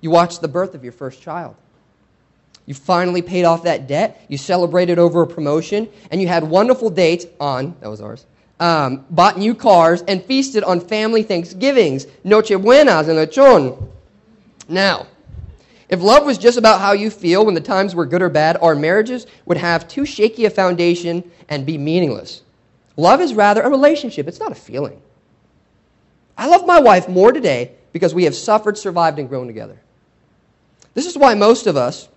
[0.00, 1.56] You watched the birth of your first child.
[2.66, 4.24] You finally paid off that debt.
[4.28, 5.88] You celebrated over a promotion.
[6.10, 8.26] And you had wonderful dates on, that was ours,
[8.60, 13.90] um, bought new cars, and feasted on family Thanksgivings, Noche Buenas, and Lechon.
[14.68, 15.06] Now,
[15.88, 18.56] if love was just about how you feel when the times were good or bad,
[18.62, 22.42] our marriages would have too shaky a foundation and be meaningless.
[22.96, 25.00] Love is rather a relationship, it's not a feeling.
[26.38, 29.78] I love my wife more today because we have suffered, survived, and grown together.
[30.94, 32.08] This is why most of us,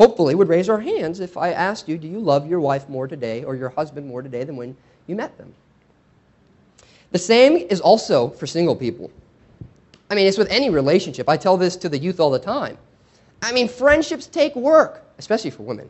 [0.00, 3.06] hopefully, would raise our hands if I asked you, Do you love your wife more
[3.06, 4.74] today or your husband more today than when
[5.06, 5.52] you met them?
[7.12, 9.10] The same is also for single people.
[10.10, 11.28] I mean, it's with any relationship.
[11.28, 12.78] I tell this to the youth all the time.
[13.42, 15.88] I mean, friendships take work, especially for women.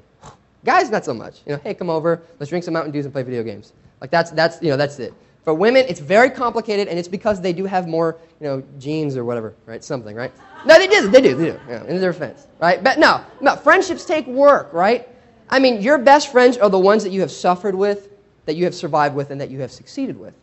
[0.64, 1.42] Guys, not so much.
[1.46, 3.72] You know, hey, come over, let's drink some Mountain Dews and play video games.
[4.00, 5.14] Like that's that's you know that's it.
[5.44, 9.16] For women, it's very complicated, and it's because they do have more you know genes
[9.16, 9.83] or whatever, right?
[9.83, 10.33] Something, right?
[10.66, 11.61] No, they do, they do, they do.
[11.68, 12.83] Yeah, in their defense, right?
[12.83, 15.09] But no, no, friendships take work, right?
[15.48, 18.09] I mean, your best friends are the ones that you have suffered with,
[18.46, 20.35] that you have survived with, and that you have succeeded with,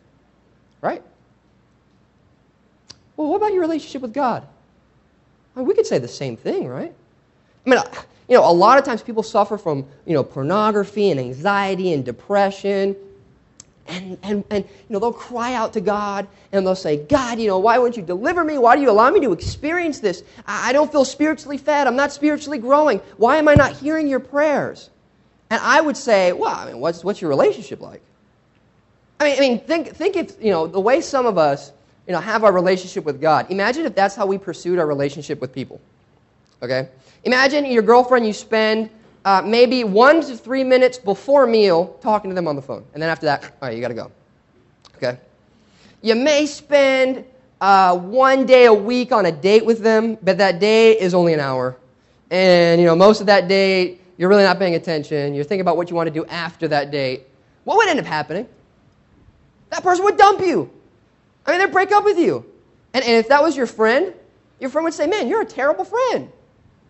[0.80, 1.02] right?
[3.16, 4.46] Well, what about your relationship with God?
[5.54, 6.92] We could say the same thing, right?
[7.66, 7.80] I mean,
[8.28, 12.04] you know, a lot of times people suffer from, you know, pornography and anxiety and
[12.04, 12.94] depression.
[13.88, 17.46] And, and, and, you know, they'll cry out to God and they'll say, God, you
[17.46, 18.58] know, why won't you deliver me?
[18.58, 20.22] Why do you allow me to experience this?
[20.46, 21.86] I, I don't feel spiritually fed.
[21.86, 22.98] I'm not spiritually growing.
[23.16, 24.90] Why am I not hearing your prayers?
[25.50, 28.02] And I would say, well, I mean, what's, what's your relationship like?
[29.20, 31.72] I mean, I mean think, think if, you know, the way some of us
[32.08, 33.50] you know, have our relationship with God.
[33.50, 35.78] Imagine if that's how we pursued our relationship with people.
[36.62, 36.88] Okay?
[37.24, 38.88] Imagine your girlfriend, you spend
[39.28, 42.82] uh, maybe one to three minutes before meal talking to them on the phone.
[42.94, 44.10] And then after that, all right, you got to go.
[44.96, 45.18] Okay?
[46.00, 47.26] You may spend
[47.60, 51.34] uh, one day a week on a date with them, but that day is only
[51.34, 51.76] an hour.
[52.30, 55.34] And, you know, most of that day, you're really not paying attention.
[55.34, 57.26] You're thinking about what you want to do after that date.
[57.64, 58.48] What would end up happening?
[59.68, 60.70] That person would dump you.
[61.44, 62.46] I mean, they'd break up with you.
[62.94, 64.14] And, and if that was your friend,
[64.58, 66.32] your friend would say, Man, you're a terrible friend.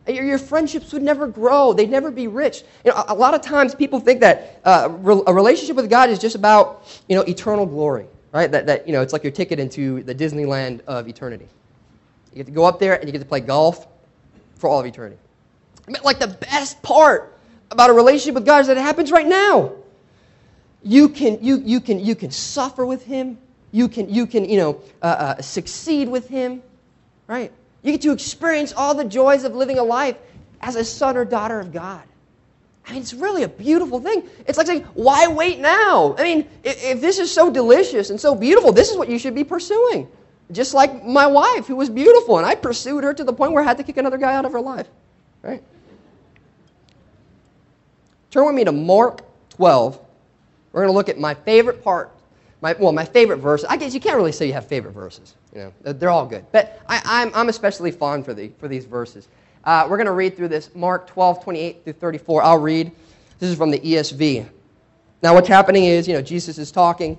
[0.08, 2.62] Your, your friendships would never grow, they'd never be rich.
[2.84, 4.88] You know, a, a lot of times people think that uh,
[5.26, 8.50] a relationship with God is just about you know, eternal glory, right?
[8.50, 11.46] That, that you know, it's like your ticket into the Disneyland of eternity.
[12.32, 13.86] You get to go up there and you get to play golf
[14.56, 15.18] for all of eternity.
[15.86, 17.38] I mean, like the best part
[17.70, 19.72] about a relationship with God is that it happens right now.
[20.82, 23.38] You can, you, you can, you can suffer with Him.
[23.70, 26.62] You can, you can you know, uh, uh, succeed with him,
[27.26, 27.52] right?
[27.82, 30.16] You get to experience all the joys of living a life
[30.60, 32.02] as a son or daughter of God.
[32.86, 34.28] I mean, it's really a beautiful thing.
[34.46, 36.16] It's like saying, why wait now?
[36.18, 39.18] I mean, if, if, this is so delicious and so beautiful, this is what you
[39.18, 40.08] should be pursuing.
[40.50, 43.62] Just like my wife, who was beautiful, and I pursued her to the point where
[43.62, 44.88] I had to kick another guy out of her life.
[45.42, 45.62] Right?
[48.30, 50.00] Turn with me to Mark 12.
[50.72, 52.10] We're going to look at my favorite part.
[52.62, 53.64] My, well, my favorite verse.
[53.68, 55.34] I guess you can't really say you have favorite verses.
[55.54, 56.44] You know, they're all good.
[56.52, 59.28] But I, I'm, I'm especially fond for, the, for these verses.
[59.64, 62.42] Uh, we're going to read through this Mark 12, 28 through 34.
[62.42, 62.92] I'll read.
[63.38, 64.46] This is from the ESV.
[65.22, 67.18] Now, what's happening is, you know, Jesus is talking,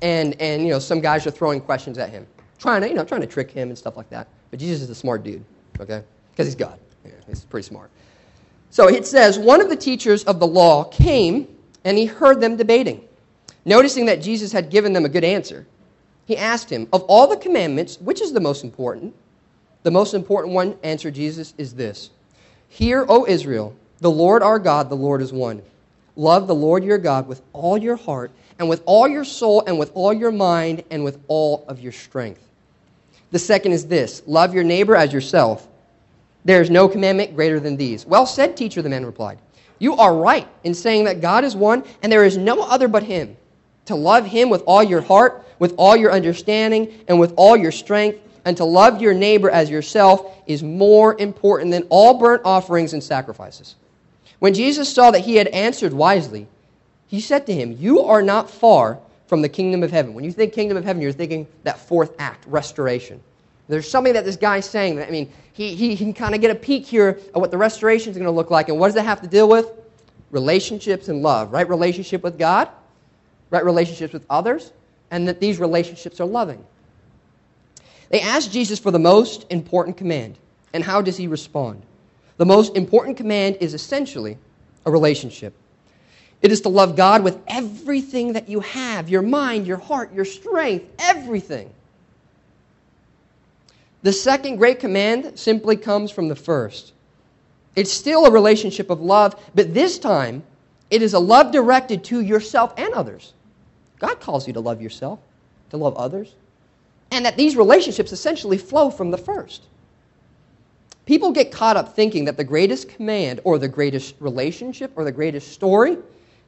[0.00, 2.26] and, and you know, some guys are throwing questions at him,
[2.58, 4.28] trying to, you know, trying to trick him and stuff like that.
[4.50, 5.44] But Jesus is a smart dude,
[5.80, 6.02] okay?
[6.30, 6.78] Because he's God.
[7.04, 7.90] Yeah, he's pretty smart.
[8.70, 11.48] So it says, one of the teachers of the law came,
[11.84, 13.06] and he heard them debating.
[13.64, 15.66] Noticing that Jesus had given them a good answer,
[16.30, 19.12] he asked him, Of all the commandments, which is the most important?
[19.82, 22.10] The most important one, answered Jesus, is this
[22.68, 25.60] Hear, O Israel, the Lord our God, the Lord is one.
[26.14, 29.76] Love the Lord your God with all your heart, and with all your soul, and
[29.76, 32.46] with all your mind, and with all of your strength.
[33.32, 35.66] The second is this love your neighbor as yourself.
[36.44, 38.06] There is no commandment greater than these.
[38.06, 39.38] Well said, teacher, the man replied.
[39.80, 43.02] You are right in saying that God is one, and there is no other but
[43.02, 43.36] Him.
[43.86, 47.70] To love Him with all your heart, with all your understanding, and with all your
[47.70, 52.92] strength and to love your neighbor as yourself is more important than all burnt offerings
[52.94, 53.76] and sacrifices.
[54.38, 56.46] When Jesus saw that he had answered wisely,
[57.06, 60.14] he said to him, You are not far from the kingdom of heaven.
[60.14, 63.20] When you think kingdom of heaven, you're thinking that fourth act, restoration.
[63.68, 64.96] There's something that this guy's saying.
[64.96, 67.58] That, I mean, he, he, can kind of get a peek here of what the
[67.58, 68.68] restoration is going to look like.
[68.68, 69.70] And what does it have to deal with?
[70.30, 71.52] Relationships and love.
[71.52, 72.68] Right relationship with God,
[73.50, 74.72] right relationships with others,
[75.10, 76.64] and that these relationships are loving.
[78.10, 80.36] They ask Jesus for the most important command.
[80.72, 81.82] And how does he respond?
[82.36, 84.38] The most important command is essentially
[84.86, 85.54] a relationship.
[86.42, 90.24] It is to love God with everything that you have your mind, your heart, your
[90.24, 91.70] strength, everything.
[94.02, 96.92] The second great command simply comes from the first.
[97.76, 100.42] It's still a relationship of love, but this time
[100.90, 103.34] it is a love directed to yourself and others.
[104.00, 105.20] God calls you to love yourself,
[105.70, 106.34] to love others
[107.10, 109.64] and that these relationships essentially flow from the first.
[111.06, 115.12] People get caught up thinking that the greatest command or the greatest relationship or the
[115.12, 115.98] greatest story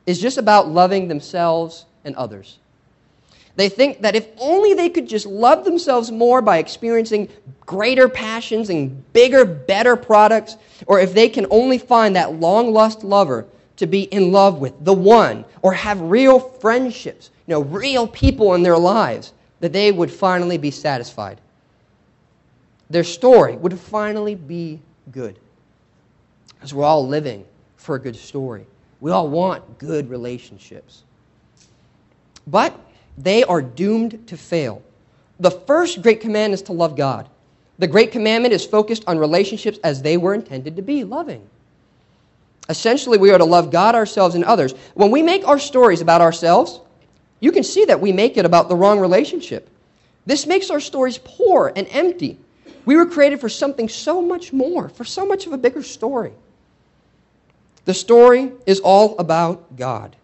[0.07, 2.59] is just about loving themselves and others.
[3.57, 7.29] They think that if only they could just love themselves more by experiencing
[7.67, 13.05] greater passions and bigger, better products, or if they can only find that long lost
[13.05, 13.47] lover
[13.83, 18.55] to be in love with, the one, or have real friendships, you know, real people
[18.55, 21.40] in their lives, that they would finally be satisfied.
[22.90, 24.79] Their story would finally be
[25.11, 25.37] good.
[26.55, 27.45] Because we're all living
[27.77, 28.66] for a good story.
[29.01, 31.03] We all want good relationships.
[32.47, 32.79] But
[33.18, 34.81] they are doomed to fail.
[35.40, 37.29] The first great command is to love God.
[37.81, 41.49] The great commandment is focused on relationships as they were intended to be loving.
[42.68, 44.72] Essentially, we are to love God, ourselves, and others.
[44.94, 46.81] When we make our stories about ourselves,
[47.40, 49.68] you can see that we make it about the wrong relationship.
[50.27, 52.38] This makes our stories poor and empty.
[52.85, 56.33] We were created for something so much more, for so much of a bigger story.
[57.85, 60.14] The story is all about God.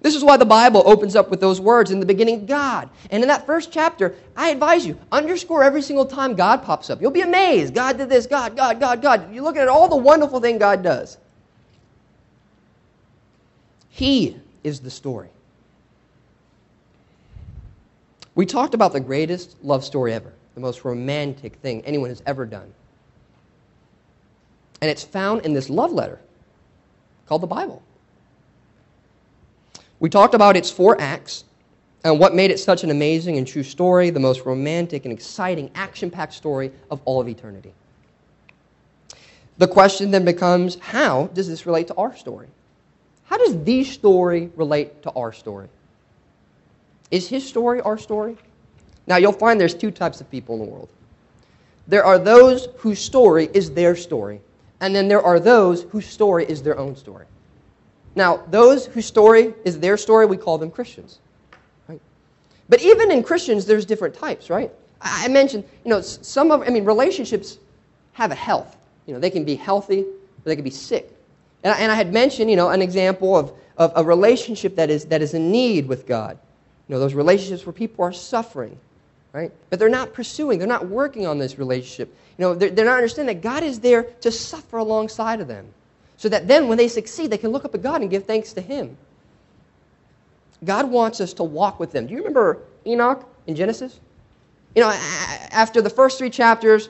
[0.00, 2.88] This is why the Bible opens up with those words in the beginning, God.
[3.10, 7.00] And in that first chapter, I advise you, underscore every single time God pops up.
[7.00, 7.74] You'll be amazed.
[7.74, 9.34] God did this, God, God, God, God.
[9.34, 11.18] You look at all the wonderful thing God does.
[13.98, 15.28] He is the story.
[18.36, 22.46] We talked about the greatest love story ever, the most romantic thing anyone has ever
[22.46, 22.72] done.
[24.80, 26.20] And it's found in this love letter
[27.26, 27.82] called the Bible.
[29.98, 31.42] We talked about its four acts
[32.04, 35.72] and what made it such an amazing and true story, the most romantic and exciting,
[35.74, 37.74] action packed story of all of eternity.
[39.56, 42.46] The question then becomes how does this relate to our story?
[43.28, 45.68] How does the story relate to our story?
[47.10, 48.36] Is his story our story?
[49.06, 50.88] Now, you'll find there's two types of people in the world.
[51.86, 54.40] There are those whose story is their story,
[54.80, 57.26] and then there are those whose story is their own story.
[58.14, 61.18] Now, those whose story is their story, we call them Christians.
[61.86, 62.00] Right?
[62.68, 64.70] But even in Christians, there's different types, right?
[65.00, 67.58] I mentioned, you know, some of, I mean, relationships
[68.12, 68.76] have a health.
[69.06, 71.14] You know, they can be healthy, or they can be sick.
[71.68, 74.88] And I, and I had mentioned, you know, an example of, of a relationship that
[74.88, 76.38] is, that is in need with God.
[76.88, 78.78] You know, those relationships where people are suffering.
[79.32, 79.52] right?
[79.68, 82.08] But they're not pursuing, they're not working on this relationship.
[82.38, 85.66] You know, they're, they're not understanding that God is there to suffer alongside of them.
[86.16, 88.54] So that then when they succeed, they can look up at God and give thanks
[88.54, 88.96] to Him.
[90.64, 92.06] God wants us to walk with them.
[92.06, 94.00] Do you remember Enoch in Genesis?
[94.74, 94.90] You know,
[95.50, 96.88] after the first three chapters,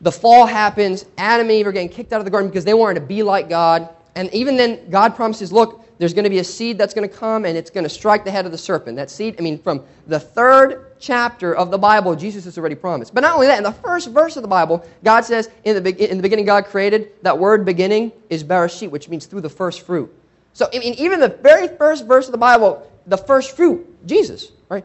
[0.00, 1.06] the fall happens.
[1.16, 3.22] Adam and Eve are getting kicked out of the garden because they wanted to be
[3.22, 3.88] like God.
[4.18, 7.14] And even then, God promises, look, there's going to be a seed that's going to
[7.14, 8.96] come and it's going to strike the head of the serpent.
[8.96, 13.14] That seed, I mean, from the third chapter of the Bible, Jesus has already promised.
[13.14, 16.10] But not only that, in the first verse of the Bible, God says, in the,
[16.10, 17.12] in the beginning, God created.
[17.22, 20.12] That word beginning is bereshit, which means through the first fruit.
[20.52, 24.50] So, I mean, even the very first verse of the Bible, the first fruit, Jesus,
[24.68, 24.84] right?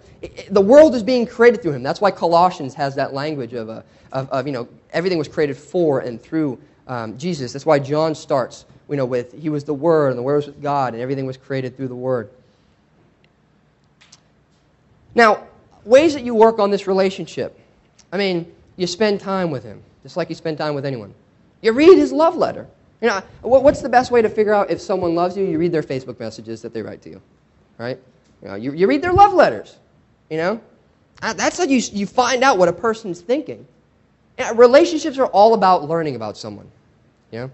[0.52, 1.82] The world is being created through him.
[1.82, 5.58] That's why Colossians has that language of, uh, of, of, you know, everything was created
[5.58, 7.52] for and through um, Jesus.
[7.52, 10.48] That's why John starts you know, with He was the Word, and the Word was
[10.48, 12.30] with God, and everything was created through the Word.
[15.15, 15.48] Now,
[15.86, 17.60] ways that you work on this relationship.
[18.12, 21.13] I mean, you spend time with Him, just like you spend time with anyone.
[21.62, 22.67] You read His love letter.
[23.02, 25.43] You know, what's the best way to figure out if someone loves you?
[25.43, 27.22] You read their Facebook messages that they write to you,
[27.78, 28.00] right?
[28.41, 29.76] You, know, you, you read their love letters,
[30.30, 30.62] you know?
[31.22, 33.67] Uh, that's how you, you find out what a person's thinking.
[34.56, 36.69] Relationships are all about learning about someone,
[37.32, 37.52] you know?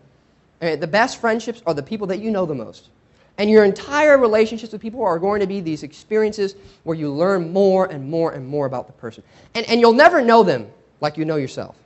[0.61, 2.89] Uh, the best friendships are the people that you know the most.
[3.37, 7.53] And your entire relationships with people are going to be these experiences where you learn
[7.53, 9.23] more and more and more about the person.
[9.55, 10.69] And, and you'll never know them
[10.99, 11.77] like you know yourself,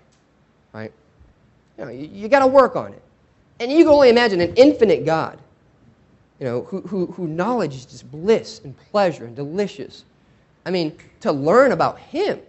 [0.74, 0.92] right?
[1.78, 3.02] You, know, you, you got to work on it.
[3.60, 5.38] And you can only imagine an infinite God,
[6.40, 10.06] you know, who, who, who knowledge is just bliss and pleasure and delicious.
[10.66, 12.40] I mean, to learn about Him,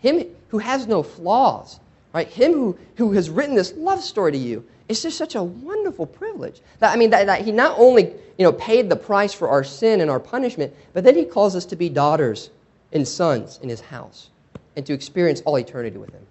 [0.00, 1.80] Him who has no flaws,
[2.12, 2.28] right?
[2.28, 6.06] Him who, who has written this love story to you, it's just such a wonderful
[6.06, 6.60] privilege.
[6.78, 9.64] That, I mean, that, that he not only you know, paid the price for our
[9.64, 12.50] sin and our punishment, but then he calls us to be daughters
[12.92, 14.30] and sons in his house
[14.76, 16.26] and to experience all eternity with him.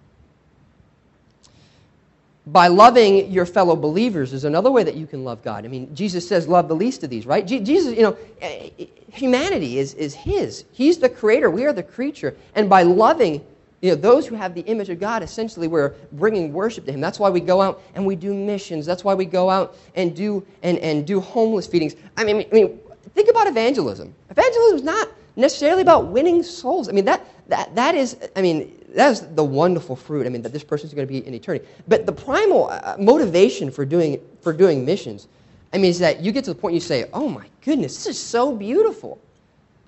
[2.46, 5.64] By loving your fellow believers is another way that you can love God.
[5.64, 7.46] I mean, Jesus says, love the least of these, right?
[7.46, 8.70] Jesus, you know, eh,
[9.12, 10.64] humanity is, is his.
[10.72, 11.50] He's the creator.
[11.50, 12.36] We are the creature.
[12.56, 13.44] And by loving
[13.82, 17.00] you know, those who have the image of God, essentially, we're bringing worship to Him.
[17.00, 18.86] That's why we go out and we do missions.
[18.86, 21.96] That's why we go out and do and, and do homeless feedings.
[22.16, 22.78] I mean, I mean,
[23.14, 24.14] think about evangelism.
[24.30, 26.88] Evangelism is not necessarily about winning souls.
[26.88, 28.16] I mean, that that that is.
[28.36, 30.26] I mean, that is the wonderful fruit.
[30.26, 31.66] I mean, that this person is going to be in eternity.
[31.88, 35.26] But the primal uh, motivation for doing for doing missions,
[35.72, 38.06] I mean, is that you get to the point you say, "Oh my goodness, this
[38.06, 39.18] is so beautiful."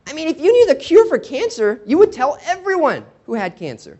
[0.08, 3.56] I mean, if you knew the cure for cancer, you would tell everyone who had
[3.56, 3.98] cancer.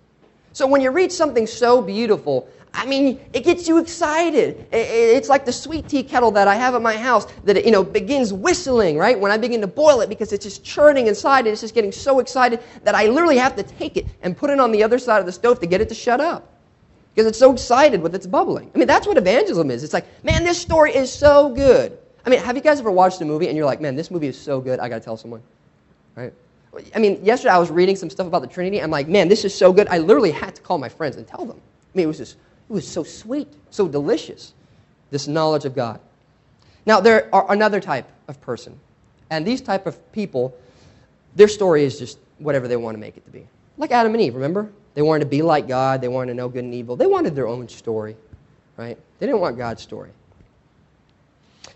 [0.53, 4.67] So when you read something so beautiful, I mean, it gets you excited.
[4.73, 7.85] It's like the sweet tea kettle that I have at my house that, you know,
[7.85, 9.19] begins whistling, right?
[9.19, 11.93] When I begin to boil it because it's just churning inside and it's just getting
[11.93, 14.99] so excited that I literally have to take it and put it on the other
[14.99, 16.53] side of the stove to get it to shut up
[17.15, 18.71] because it's so excited with its bubbling.
[18.75, 19.85] I mean, that's what evangelism is.
[19.85, 21.97] It's like, man, this story is so good.
[22.27, 24.29] I mean, have you guys ever watched a movie and you're like, man, this movie
[24.29, 25.43] is so good, I got to tell someone,
[26.17, 26.33] right?
[26.95, 28.81] I mean, yesterday I was reading some stuff about the Trinity.
[28.81, 29.87] I'm like, man, this is so good.
[29.89, 31.57] I literally had to call my friends and tell them.
[31.59, 32.37] I mean, it was just,
[32.69, 34.55] it was so sweet, so delicious,
[35.11, 36.01] this knowledge of God.
[36.87, 38.79] Now, there are another type of person.
[39.31, 40.57] And these type of people,
[41.35, 43.47] their story is just whatever they want to make it to be.
[43.79, 44.71] Like Adam and Eve, remember?
[44.95, 46.01] They wanted to be like God.
[46.01, 46.97] They wanted to know good and evil.
[46.97, 48.17] They wanted their own story,
[48.77, 48.99] right?
[49.19, 50.11] They didn't want God's story.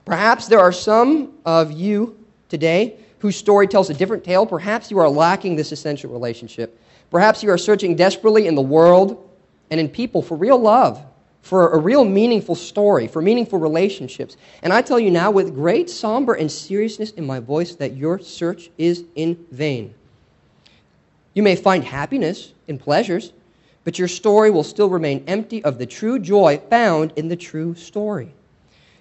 [0.04, 2.16] Perhaps there are some of you
[2.48, 6.80] today whose story tells a different tale, perhaps you are lacking this essential relationship.
[7.10, 9.28] Perhaps you are searching desperately in the world
[9.70, 11.04] and in people for real love,
[11.42, 14.36] for a real meaningful story, for meaningful relationships.
[14.62, 18.18] And I tell you now, with great somber and seriousness in my voice, that your
[18.18, 19.94] search is in vain.
[21.34, 23.32] You may find happiness in pleasures,
[23.84, 27.74] but your story will still remain empty of the true joy found in the true
[27.74, 28.34] story.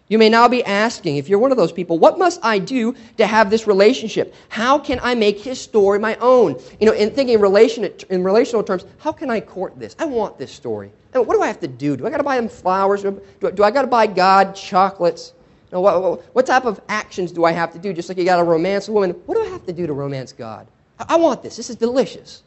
[0.10, 2.96] You may now be asking, if you're one of those people, what must I do
[3.18, 4.34] to have this relationship?
[4.48, 6.58] How can I make his story my own?
[6.80, 9.98] You know, in thinking in, relation, in relational terms, how can I court this?
[10.00, 10.92] I want this story.
[11.14, 11.98] And what do I have to do?
[11.98, 13.02] Do I got to buy him flowers?
[13.02, 15.34] Do, do I got to buy God chocolates?
[15.72, 17.92] You know, what, what, type of actions do I have to do?
[17.92, 19.12] Just like you got to romance a woman.
[19.26, 20.68] What do I have to do to romance God?
[21.00, 21.58] I, I want this.
[21.58, 22.44] This is delicious.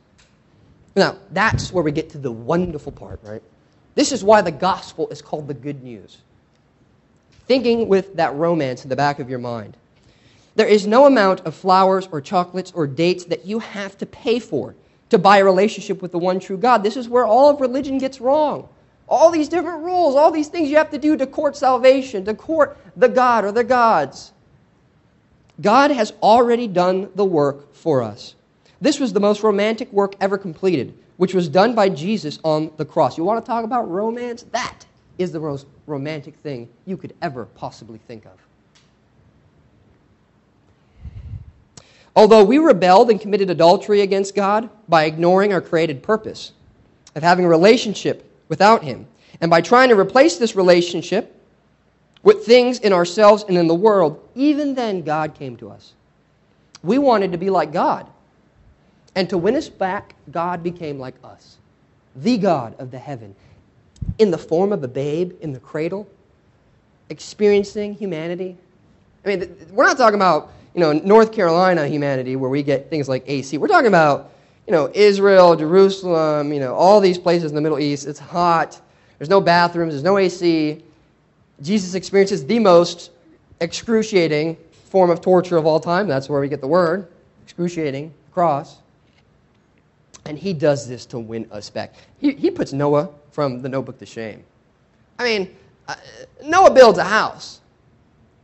[0.96, 3.42] Now, that's where we get to the wonderful part, right?
[3.96, 6.22] This is why the gospel is called the good news
[7.46, 9.76] thinking with that romance in the back of your mind.
[10.56, 14.38] There is no amount of flowers or chocolates or dates that you have to pay
[14.38, 14.74] for
[15.10, 16.82] to buy a relationship with the one true God.
[16.82, 18.68] This is where all of religion gets wrong.
[19.08, 22.34] All these different rules, all these things you have to do to court salvation, to
[22.34, 24.32] court the God or the gods.
[25.60, 28.34] God has already done the work for us.
[28.80, 32.84] This was the most romantic work ever completed, which was done by Jesus on the
[32.84, 33.18] cross.
[33.18, 34.44] You want to talk about romance?
[34.52, 34.86] That
[35.18, 38.32] is the most romantic thing you could ever possibly think of.
[42.16, 46.52] Although we rebelled and committed adultery against God by ignoring our created purpose
[47.14, 49.06] of having a relationship without Him,
[49.40, 51.36] and by trying to replace this relationship
[52.22, 55.92] with things in ourselves and in the world, even then God came to us.
[56.82, 58.06] We wanted to be like God.
[59.14, 61.56] And to win us back, God became like us,
[62.14, 63.34] the God of the heaven,
[64.18, 66.08] in the form of a babe in the cradle,
[67.08, 68.56] experiencing humanity.
[69.24, 73.08] I mean, we're not talking about, you know, North Carolina humanity where we get things
[73.08, 73.58] like AC.
[73.58, 74.32] We're talking about,
[74.66, 78.06] you know, Israel, Jerusalem, you know, all these places in the Middle East.
[78.06, 78.80] It's hot.
[79.18, 79.92] There's no bathrooms.
[79.92, 80.82] There's no AC.
[81.60, 83.10] Jesus experiences the most
[83.60, 86.08] excruciating form of torture of all time.
[86.08, 87.08] That's where we get the word
[87.50, 88.78] excruciating, cross.
[90.24, 91.94] And he does this to win us back.
[92.20, 94.42] He, he puts Noah from the notebook to shame.
[95.18, 95.56] I mean,
[95.88, 95.94] uh,
[96.44, 97.60] Noah builds a house,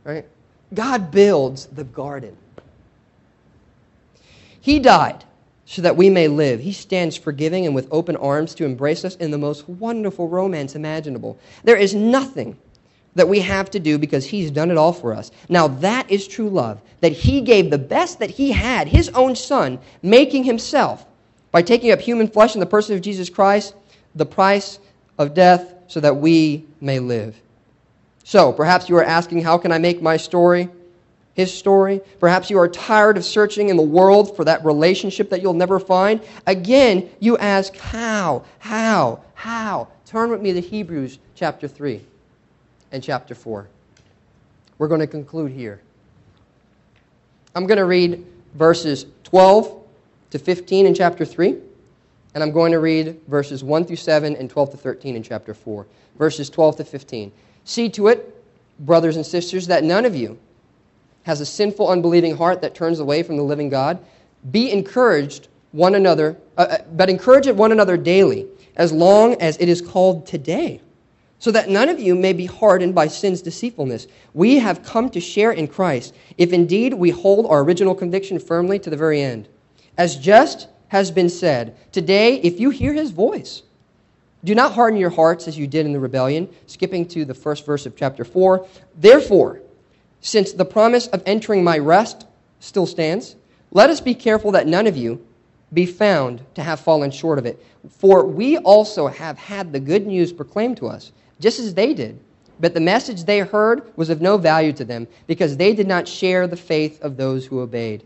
[0.03, 0.25] right?
[0.73, 2.35] God builds the garden.
[4.61, 5.23] He died
[5.65, 6.59] so that we may live.
[6.59, 10.75] He stands forgiving and with open arms to embrace us in the most wonderful romance
[10.75, 11.37] imaginable.
[11.63, 12.57] There is nothing
[13.15, 15.31] that we have to do because he's done it all for us.
[15.49, 19.35] Now, that is true love, that he gave the best that he had, his own
[19.35, 21.05] son, making himself,
[21.51, 23.73] by taking up human flesh in the person of Jesus Christ,
[24.17, 24.79] the price
[25.17, 27.35] of death so that we may live.
[28.23, 30.69] So, perhaps you are asking, how can I make my story
[31.33, 32.01] his story?
[32.19, 35.79] Perhaps you are tired of searching in the world for that relationship that you'll never
[35.79, 36.19] find.
[36.45, 38.43] Again, you ask, how?
[38.59, 39.23] How?
[39.35, 39.87] How?
[40.05, 42.01] Turn with me to Hebrews chapter 3
[42.91, 43.67] and chapter 4.
[44.77, 45.81] We're going to conclude here.
[47.55, 49.83] I'm going to read verses 12
[50.31, 51.57] to 15 in chapter 3,
[52.33, 55.53] and I'm going to read verses 1 through 7 and 12 to 13 in chapter
[55.53, 55.85] 4.
[56.17, 57.31] Verses 12 to 15.
[57.63, 58.43] See to it,
[58.79, 60.37] brothers and sisters, that none of you
[61.23, 63.99] has a sinful, unbelieving heart that turns away from the living God.
[64.51, 69.69] Be encouraged one another, uh, uh but encourage one another daily, as long as it
[69.69, 70.81] is called today
[71.39, 74.07] so that none of you may be hardened by sin's deceitfulness.
[74.33, 78.79] We have come to share in Christ, if indeed we hold our original conviction firmly
[78.79, 79.47] to the very end.
[79.97, 83.63] As just has been said, today, if you hear his voice,
[84.43, 86.47] do not harden your hearts as you did in the rebellion.
[86.67, 88.65] Skipping to the first verse of chapter 4.
[88.95, 89.61] Therefore,
[90.21, 92.25] since the promise of entering my rest
[92.59, 93.35] still stands,
[93.71, 95.25] let us be careful that none of you
[95.73, 97.63] be found to have fallen short of it.
[97.89, 102.19] For we also have had the good news proclaimed to us just as they did.
[102.59, 106.07] But the message they heard was of no value to them because they did not
[106.07, 108.03] share the faith of those who obeyed.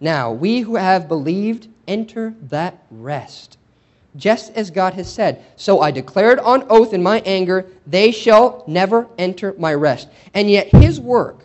[0.00, 3.58] Now, we who have believed enter that rest.
[4.16, 8.64] Just as God has said, So I declared on oath in my anger, they shall
[8.66, 10.08] never enter my rest.
[10.34, 11.44] And yet his work,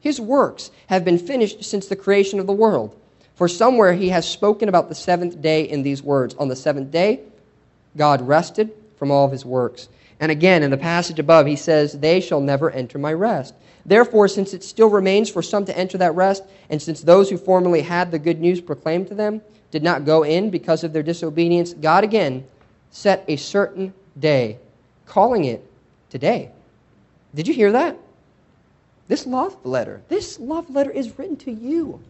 [0.00, 2.96] his works, have been finished since the creation of the world.
[3.34, 6.90] For somewhere he has spoken about the seventh day in these words On the seventh
[6.90, 7.20] day,
[7.96, 9.88] God rested from all of his works.
[10.18, 13.54] And again, in the passage above, he says, They shall never enter my rest.
[13.84, 17.36] Therefore, since it still remains for some to enter that rest, and since those who
[17.36, 21.02] formerly had the good news proclaimed to them did not go in because of their
[21.02, 22.46] disobedience, God again
[22.90, 24.58] set a certain day,
[25.06, 25.64] calling it
[26.10, 26.50] today.
[27.34, 27.96] Did you hear that?
[29.08, 32.00] This love letter, this love letter is written to you.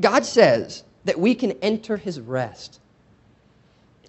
[0.00, 2.80] God says that we can enter his rest.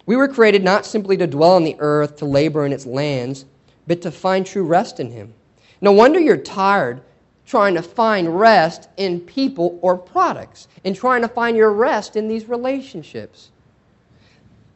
[0.08, 3.44] We were created not simply to dwell on the earth, to labor in its lands,
[3.86, 5.34] but to find true rest in Him.
[5.82, 7.02] No wonder you're tired
[7.48, 12.28] trying to find rest in people or products and trying to find your rest in
[12.28, 13.50] these relationships.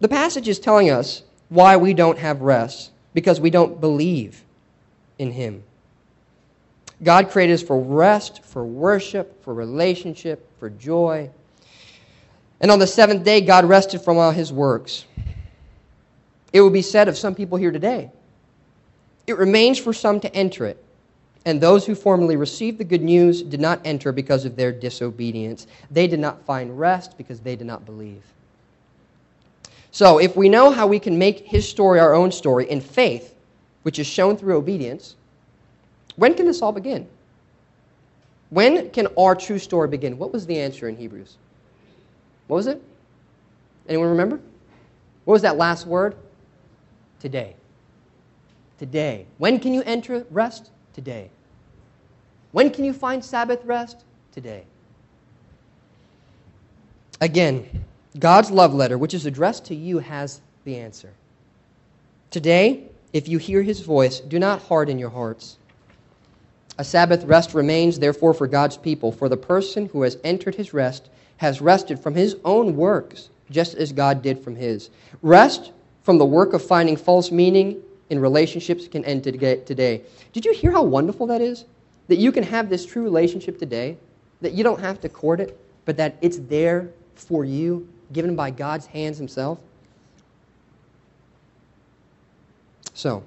[0.00, 4.42] The passage is telling us why we don't have rest because we don't believe
[5.18, 5.62] in Him.
[7.02, 11.28] God created us for rest, for worship, for relationship, for joy.
[12.58, 15.04] And on the seventh day, God rested from all His works.
[16.54, 18.10] It will be said of some people here today.
[19.26, 20.82] It remains for some to enter it.
[21.44, 25.66] And those who formerly received the good news did not enter because of their disobedience.
[25.90, 28.22] They did not find rest because they did not believe.
[29.90, 33.34] So, if we know how we can make his story our own story in faith,
[33.82, 35.16] which is shown through obedience,
[36.16, 37.06] when can this all begin?
[38.50, 40.18] When can our true story begin?
[40.18, 41.36] What was the answer in Hebrews?
[42.46, 42.82] What was it?
[43.88, 44.40] Anyone remember?
[45.24, 46.16] What was that last word?
[47.18, 47.54] Today.
[48.78, 49.26] Today.
[49.38, 50.71] When can you enter rest?
[50.92, 51.30] Today.
[52.52, 54.04] When can you find Sabbath rest?
[54.32, 54.64] Today.
[57.20, 57.84] Again,
[58.18, 61.10] God's love letter, which is addressed to you, has the answer.
[62.30, 65.56] Today, if you hear his voice, do not harden your hearts.
[66.78, 70.72] A Sabbath rest remains, therefore, for God's people, for the person who has entered his
[70.72, 74.90] rest has rested from his own works, just as God did from his.
[75.20, 75.72] Rest
[76.02, 77.82] from the work of finding false meaning
[78.12, 80.02] in relationships can end today.
[80.34, 81.64] Did you hear how wonderful that is?
[82.08, 83.96] That you can have this true relationship today,
[84.42, 88.50] that you don't have to court it, but that it's there for you, given by
[88.50, 89.58] God's hands himself.
[92.92, 93.24] So,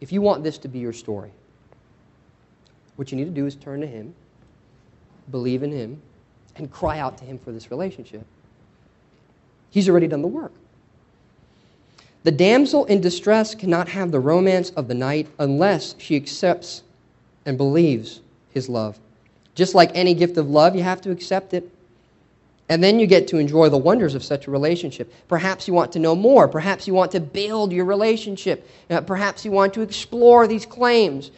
[0.00, 1.32] if you want this to be your story,
[2.94, 4.14] what you need to do is turn to Him,
[5.32, 6.00] believe in Him,
[6.54, 8.24] and cry out to Him for this relationship.
[9.70, 10.52] He's already done the work.
[12.22, 16.82] The damsel in distress cannot have the romance of the knight unless she accepts
[17.46, 18.20] and believes
[18.52, 18.98] His love.
[19.54, 21.70] Just like any gift of love, you have to accept it
[22.70, 25.12] and then you get to enjoy the wonders of such a relationship.
[25.26, 26.46] Perhaps you want to know more.
[26.46, 28.66] Perhaps you want to build your relationship.
[28.88, 31.32] Uh, perhaps you want to explore these claims,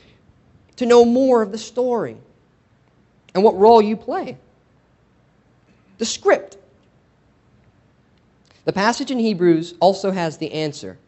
[0.76, 2.16] to know more of the story
[3.34, 4.36] and what role you play.
[5.96, 6.58] The script.
[8.64, 10.98] The passage in Hebrews also has the answer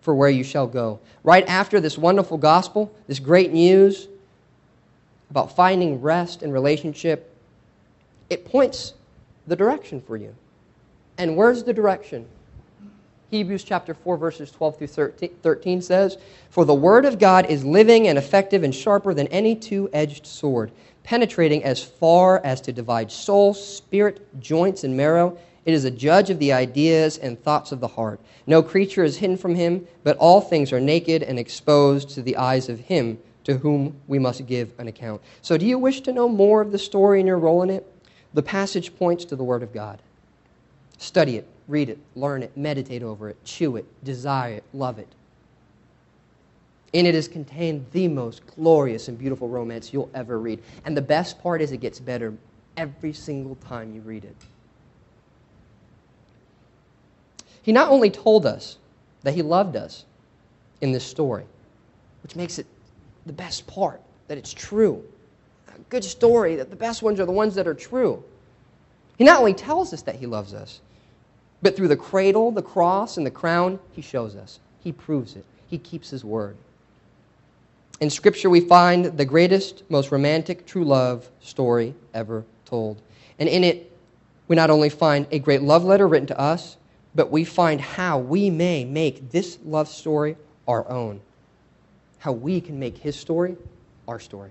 [0.00, 0.98] for where you shall go.
[1.22, 4.08] Right after this wonderful gospel, this great news
[5.30, 7.34] about finding rest and relationship,
[8.28, 8.94] it points
[9.46, 10.34] the direction for you.
[11.18, 12.26] And where's the direction?
[13.30, 16.18] Hebrews chapter 4, verses 12 through 13 says,
[16.50, 20.26] For the word of God is living and effective and sharper than any two edged
[20.26, 20.72] sword,
[21.04, 25.38] penetrating as far as to divide soul, spirit, joints, and marrow.
[25.66, 28.20] It is a judge of the ideas and thoughts of the heart.
[28.46, 32.36] No creature is hidden from him, but all things are naked and exposed to the
[32.36, 35.20] eyes of him to whom we must give an account.
[35.42, 37.86] So, do you wish to know more of the story and your role in it?
[38.32, 40.00] The passage points to the Word of God.
[40.98, 45.08] Study it, read it, learn it, meditate over it, chew it, desire it, love it.
[46.92, 50.60] In it is contained the most glorious and beautiful romance you'll ever read.
[50.84, 52.34] And the best part is it gets better
[52.76, 54.36] every single time you read it.
[57.62, 58.76] He not only told us
[59.22, 60.04] that he loved us
[60.80, 61.44] in this story,
[62.22, 62.66] which makes it
[63.26, 65.02] the best part, that it's true
[65.74, 68.22] A good story, that the best ones are the ones that are true.
[69.18, 70.80] He not only tells us that he loves us,
[71.62, 74.60] but through the cradle, the cross, and the crown, he shows us.
[74.82, 75.44] He proves it.
[75.66, 76.56] He keeps his word.
[78.00, 83.02] In Scripture, we find the greatest, most romantic, true love story ever told.
[83.38, 83.92] And in it,
[84.48, 86.78] we not only find a great love letter written to us,
[87.14, 90.36] but we find how we may make this love story
[90.68, 91.20] our own.
[92.18, 93.56] How we can make his story
[94.06, 94.50] our story.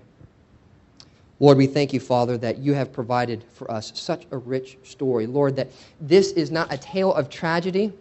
[1.38, 5.26] Lord, we thank you, Father, that you have provided for us such a rich story.
[5.26, 5.68] Lord, that
[6.00, 7.92] this is not a tale of tragedy,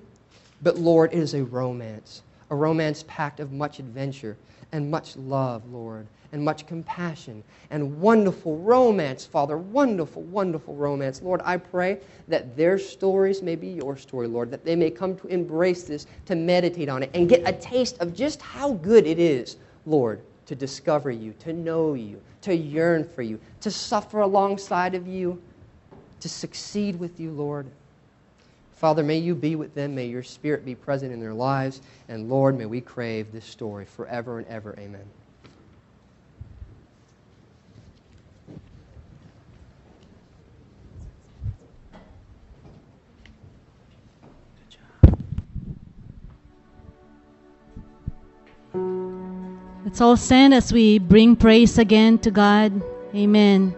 [0.62, 4.36] but Lord, it is a romance, a romance packed of much adventure
[4.72, 9.58] and much love, Lord, and much compassion and wonderful romance, Father.
[9.58, 11.22] Wonderful, wonderful romance.
[11.22, 15.16] Lord, I pray that their stories may be your story, Lord, that they may come
[15.18, 19.08] to embrace this, to meditate on it, and get a taste of just how good
[19.08, 24.20] it is, Lord, to discover you, to know you, to yearn for you, to suffer
[24.22, 25.42] alongside of you,
[26.20, 27.68] to succeed with you, Lord.
[28.80, 29.94] Father, may you be with them.
[29.94, 31.82] May your spirit be present in their lives.
[32.08, 34.74] And Lord, may we crave this story forever and ever.
[34.80, 35.04] Amen.
[49.84, 52.82] Let's all stand as we bring praise again to God.
[53.14, 53.76] Amen.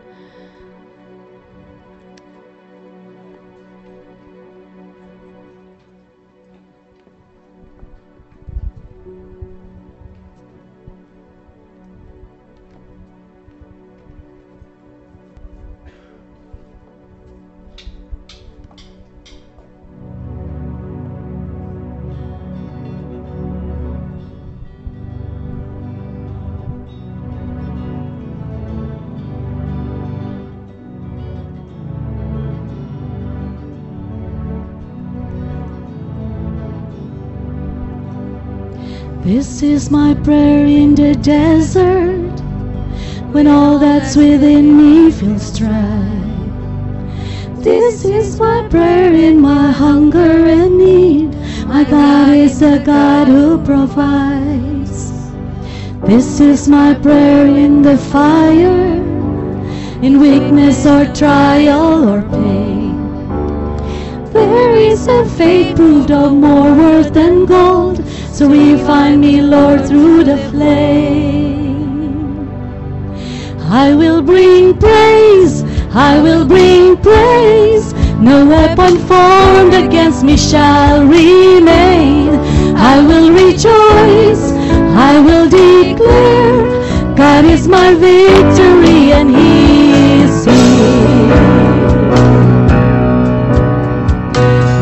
[39.33, 42.35] This is my prayer in the desert
[43.31, 46.03] when all that's within me feels dry.
[47.63, 51.33] This is my prayer in my hunger and need.
[51.65, 55.13] My God is the God who provides.
[56.01, 58.99] This is my prayer in the fire,
[60.03, 62.99] in weakness or trial or pain.
[64.33, 68.00] There is a faith proved of more worth than gold.
[68.33, 72.47] So refine me, Lord, through the flame.
[73.69, 75.63] I will bring praise,
[75.93, 77.93] I will bring praise.
[78.19, 82.29] No weapon formed against me shall remain.
[82.77, 84.53] I will rejoice,
[85.09, 87.15] I will declare.
[87.15, 91.51] God is my victory and He is here.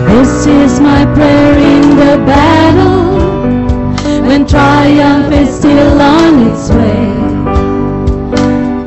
[0.07, 2.98] This is my prayer in the battle
[4.49, 7.05] triumph is still on its way.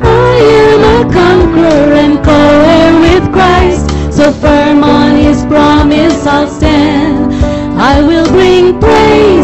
[0.03, 7.33] I am a conqueror and co-heir with Christ, so firm on His promise I'll stand.
[7.79, 9.42] I will bring praise,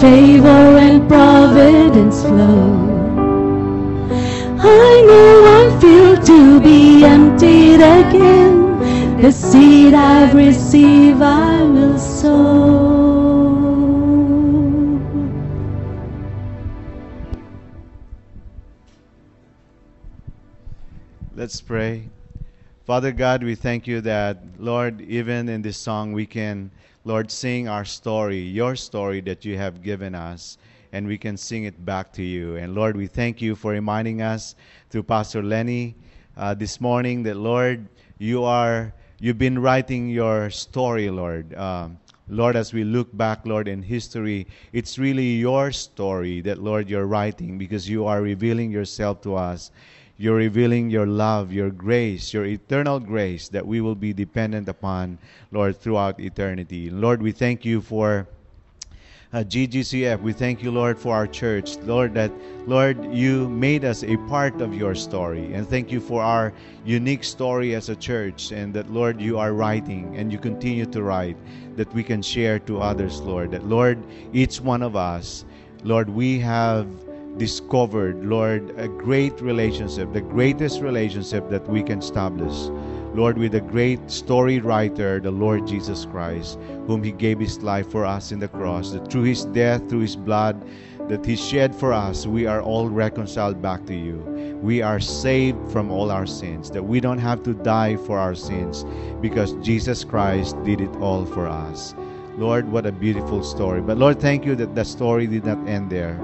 [0.00, 2.88] favor and providence flow.
[4.58, 9.20] I know I'm filled to be emptied again.
[9.20, 13.10] The seed I've received I will sow.
[21.34, 22.08] Let's pray.
[22.86, 26.70] Father God, we thank you that, Lord, even in this song, we can,
[27.04, 30.58] Lord, sing our story, your story that you have given us,
[30.92, 32.56] and we can sing it back to you.
[32.56, 34.54] And Lord, we thank you for reminding us
[34.90, 35.94] through Pastor Lenny
[36.36, 37.88] uh, this morning that, Lord,
[38.18, 41.54] you are, you've been writing your story, Lord.
[41.54, 41.98] Um,
[42.28, 47.06] Lord, as we look back, Lord, in history, it's really your story that, Lord, you're
[47.06, 49.70] writing because you are revealing yourself to us.
[50.20, 55.16] You're revealing your love, your grace, your eternal grace that we will be dependent upon,
[55.50, 56.90] Lord, throughout eternity.
[56.90, 58.28] Lord, we thank you for
[59.32, 60.20] uh, GGCF.
[60.20, 61.78] We thank you, Lord, for our church.
[61.78, 62.30] Lord, that,
[62.66, 65.54] Lord, you made us a part of your story.
[65.54, 66.52] And thank you for our
[66.84, 68.52] unique story as a church.
[68.52, 71.38] And that, Lord, you are writing and you continue to write
[71.76, 73.52] that we can share to others, Lord.
[73.52, 73.96] That, Lord,
[74.34, 75.46] each one of us,
[75.82, 76.86] Lord, we have
[77.36, 82.70] discovered, Lord, a great relationship, the greatest relationship that we can establish.
[83.14, 87.90] Lord, with the great story writer, the Lord Jesus Christ, whom He gave His life
[87.90, 90.64] for us in the cross, that through His death, through His blood,
[91.08, 94.18] that He shed for us, we are all reconciled back to you.
[94.62, 98.34] We are saved from all our sins, that we don't have to die for our
[98.34, 98.84] sins
[99.20, 101.94] because Jesus Christ did it all for us.
[102.36, 103.80] Lord, what a beautiful story.
[103.80, 106.20] But Lord, thank you that the story did not end there.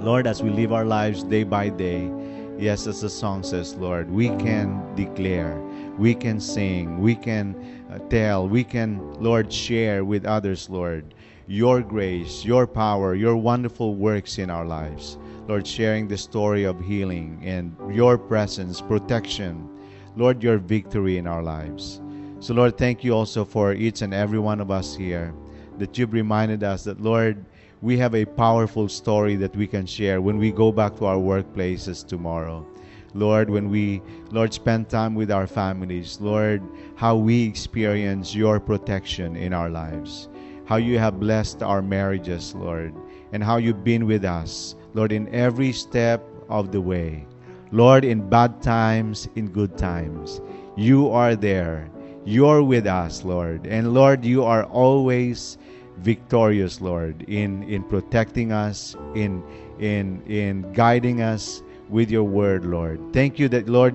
[0.00, 2.08] Lord, as we live our lives day by day,
[2.56, 5.60] yes, as the song says, Lord, we can declare,
[5.98, 7.56] we can sing, we can
[7.90, 11.14] uh, tell, we can, Lord, share with others, Lord,
[11.48, 15.18] your grace, your power, your wonderful works in our lives.
[15.48, 19.68] Lord, sharing the story of healing and your presence, protection,
[20.14, 22.00] Lord, your victory in our lives.
[22.38, 25.34] So, Lord, thank you also for each and every one of us here
[25.78, 27.44] that you've reminded us that, Lord,
[27.80, 31.16] we have a powerful story that we can share when we go back to our
[31.16, 32.66] workplaces tomorrow.
[33.14, 36.62] Lord, when we, Lord, spend time with our families, Lord,
[36.96, 40.28] how we experience your protection in our lives,
[40.66, 42.92] how you have blessed our marriages, Lord,
[43.32, 47.26] and how you've been with us, Lord, in every step of the way.
[47.70, 50.40] Lord, in bad times, in good times,
[50.76, 51.88] you are there.
[52.24, 53.66] You're with us, Lord.
[53.66, 55.58] And Lord, you are always
[56.00, 59.42] victorious, Lord, in, in protecting us, in,
[59.78, 63.00] in, in guiding us with your word, Lord.
[63.12, 63.94] Thank you that, Lord,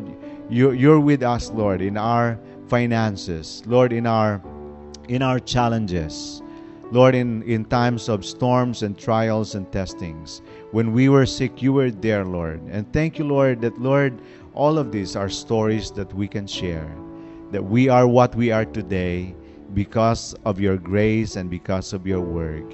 [0.49, 4.41] you, you're with us, Lord, in our finances, Lord, in our
[5.09, 6.41] in our challenges,
[6.91, 10.41] Lord, in, in times of storms and trials and testings.
[10.71, 12.61] When we were sick, you were there, Lord.
[12.69, 14.19] And thank you, Lord, that, Lord,
[14.53, 16.89] all of these are stories that we can share.
[17.51, 19.35] That we are what we are today
[19.73, 22.71] because of your grace and because of your work.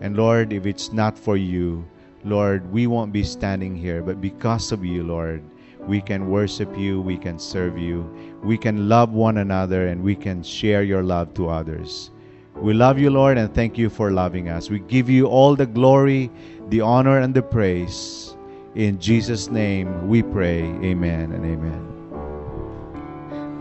[0.00, 1.84] And Lord, if it's not for you,
[2.24, 5.42] Lord, we won't be standing here, but because of you, Lord,
[5.80, 8.02] we can worship you, we can serve you,
[8.42, 12.10] we can love one another, and we can share your love to others.
[12.54, 14.70] We love you, Lord, and thank you for loving us.
[14.70, 16.30] We give you all the glory,
[16.68, 18.36] the honor, and the praise.
[18.74, 20.62] In Jesus' name we pray.
[20.62, 21.88] Amen and amen.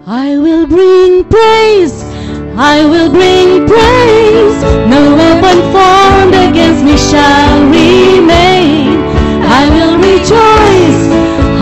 [0.05, 2.20] I will bring praise.
[2.57, 4.59] I will bring praise.
[4.91, 8.99] No weapon formed against me shall remain.
[9.47, 11.01] I will rejoice.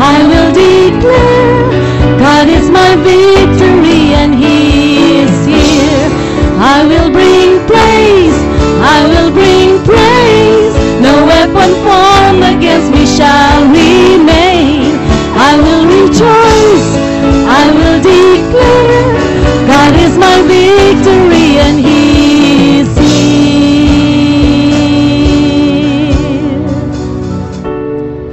[0.01, 6.09] I will declare God is my victory and He is here.
[6.57, 8.39] I will bring praise.
[8.81, 10.73] I will bring praise.
[11.01, 13.78] No weapon formed against me shall remain.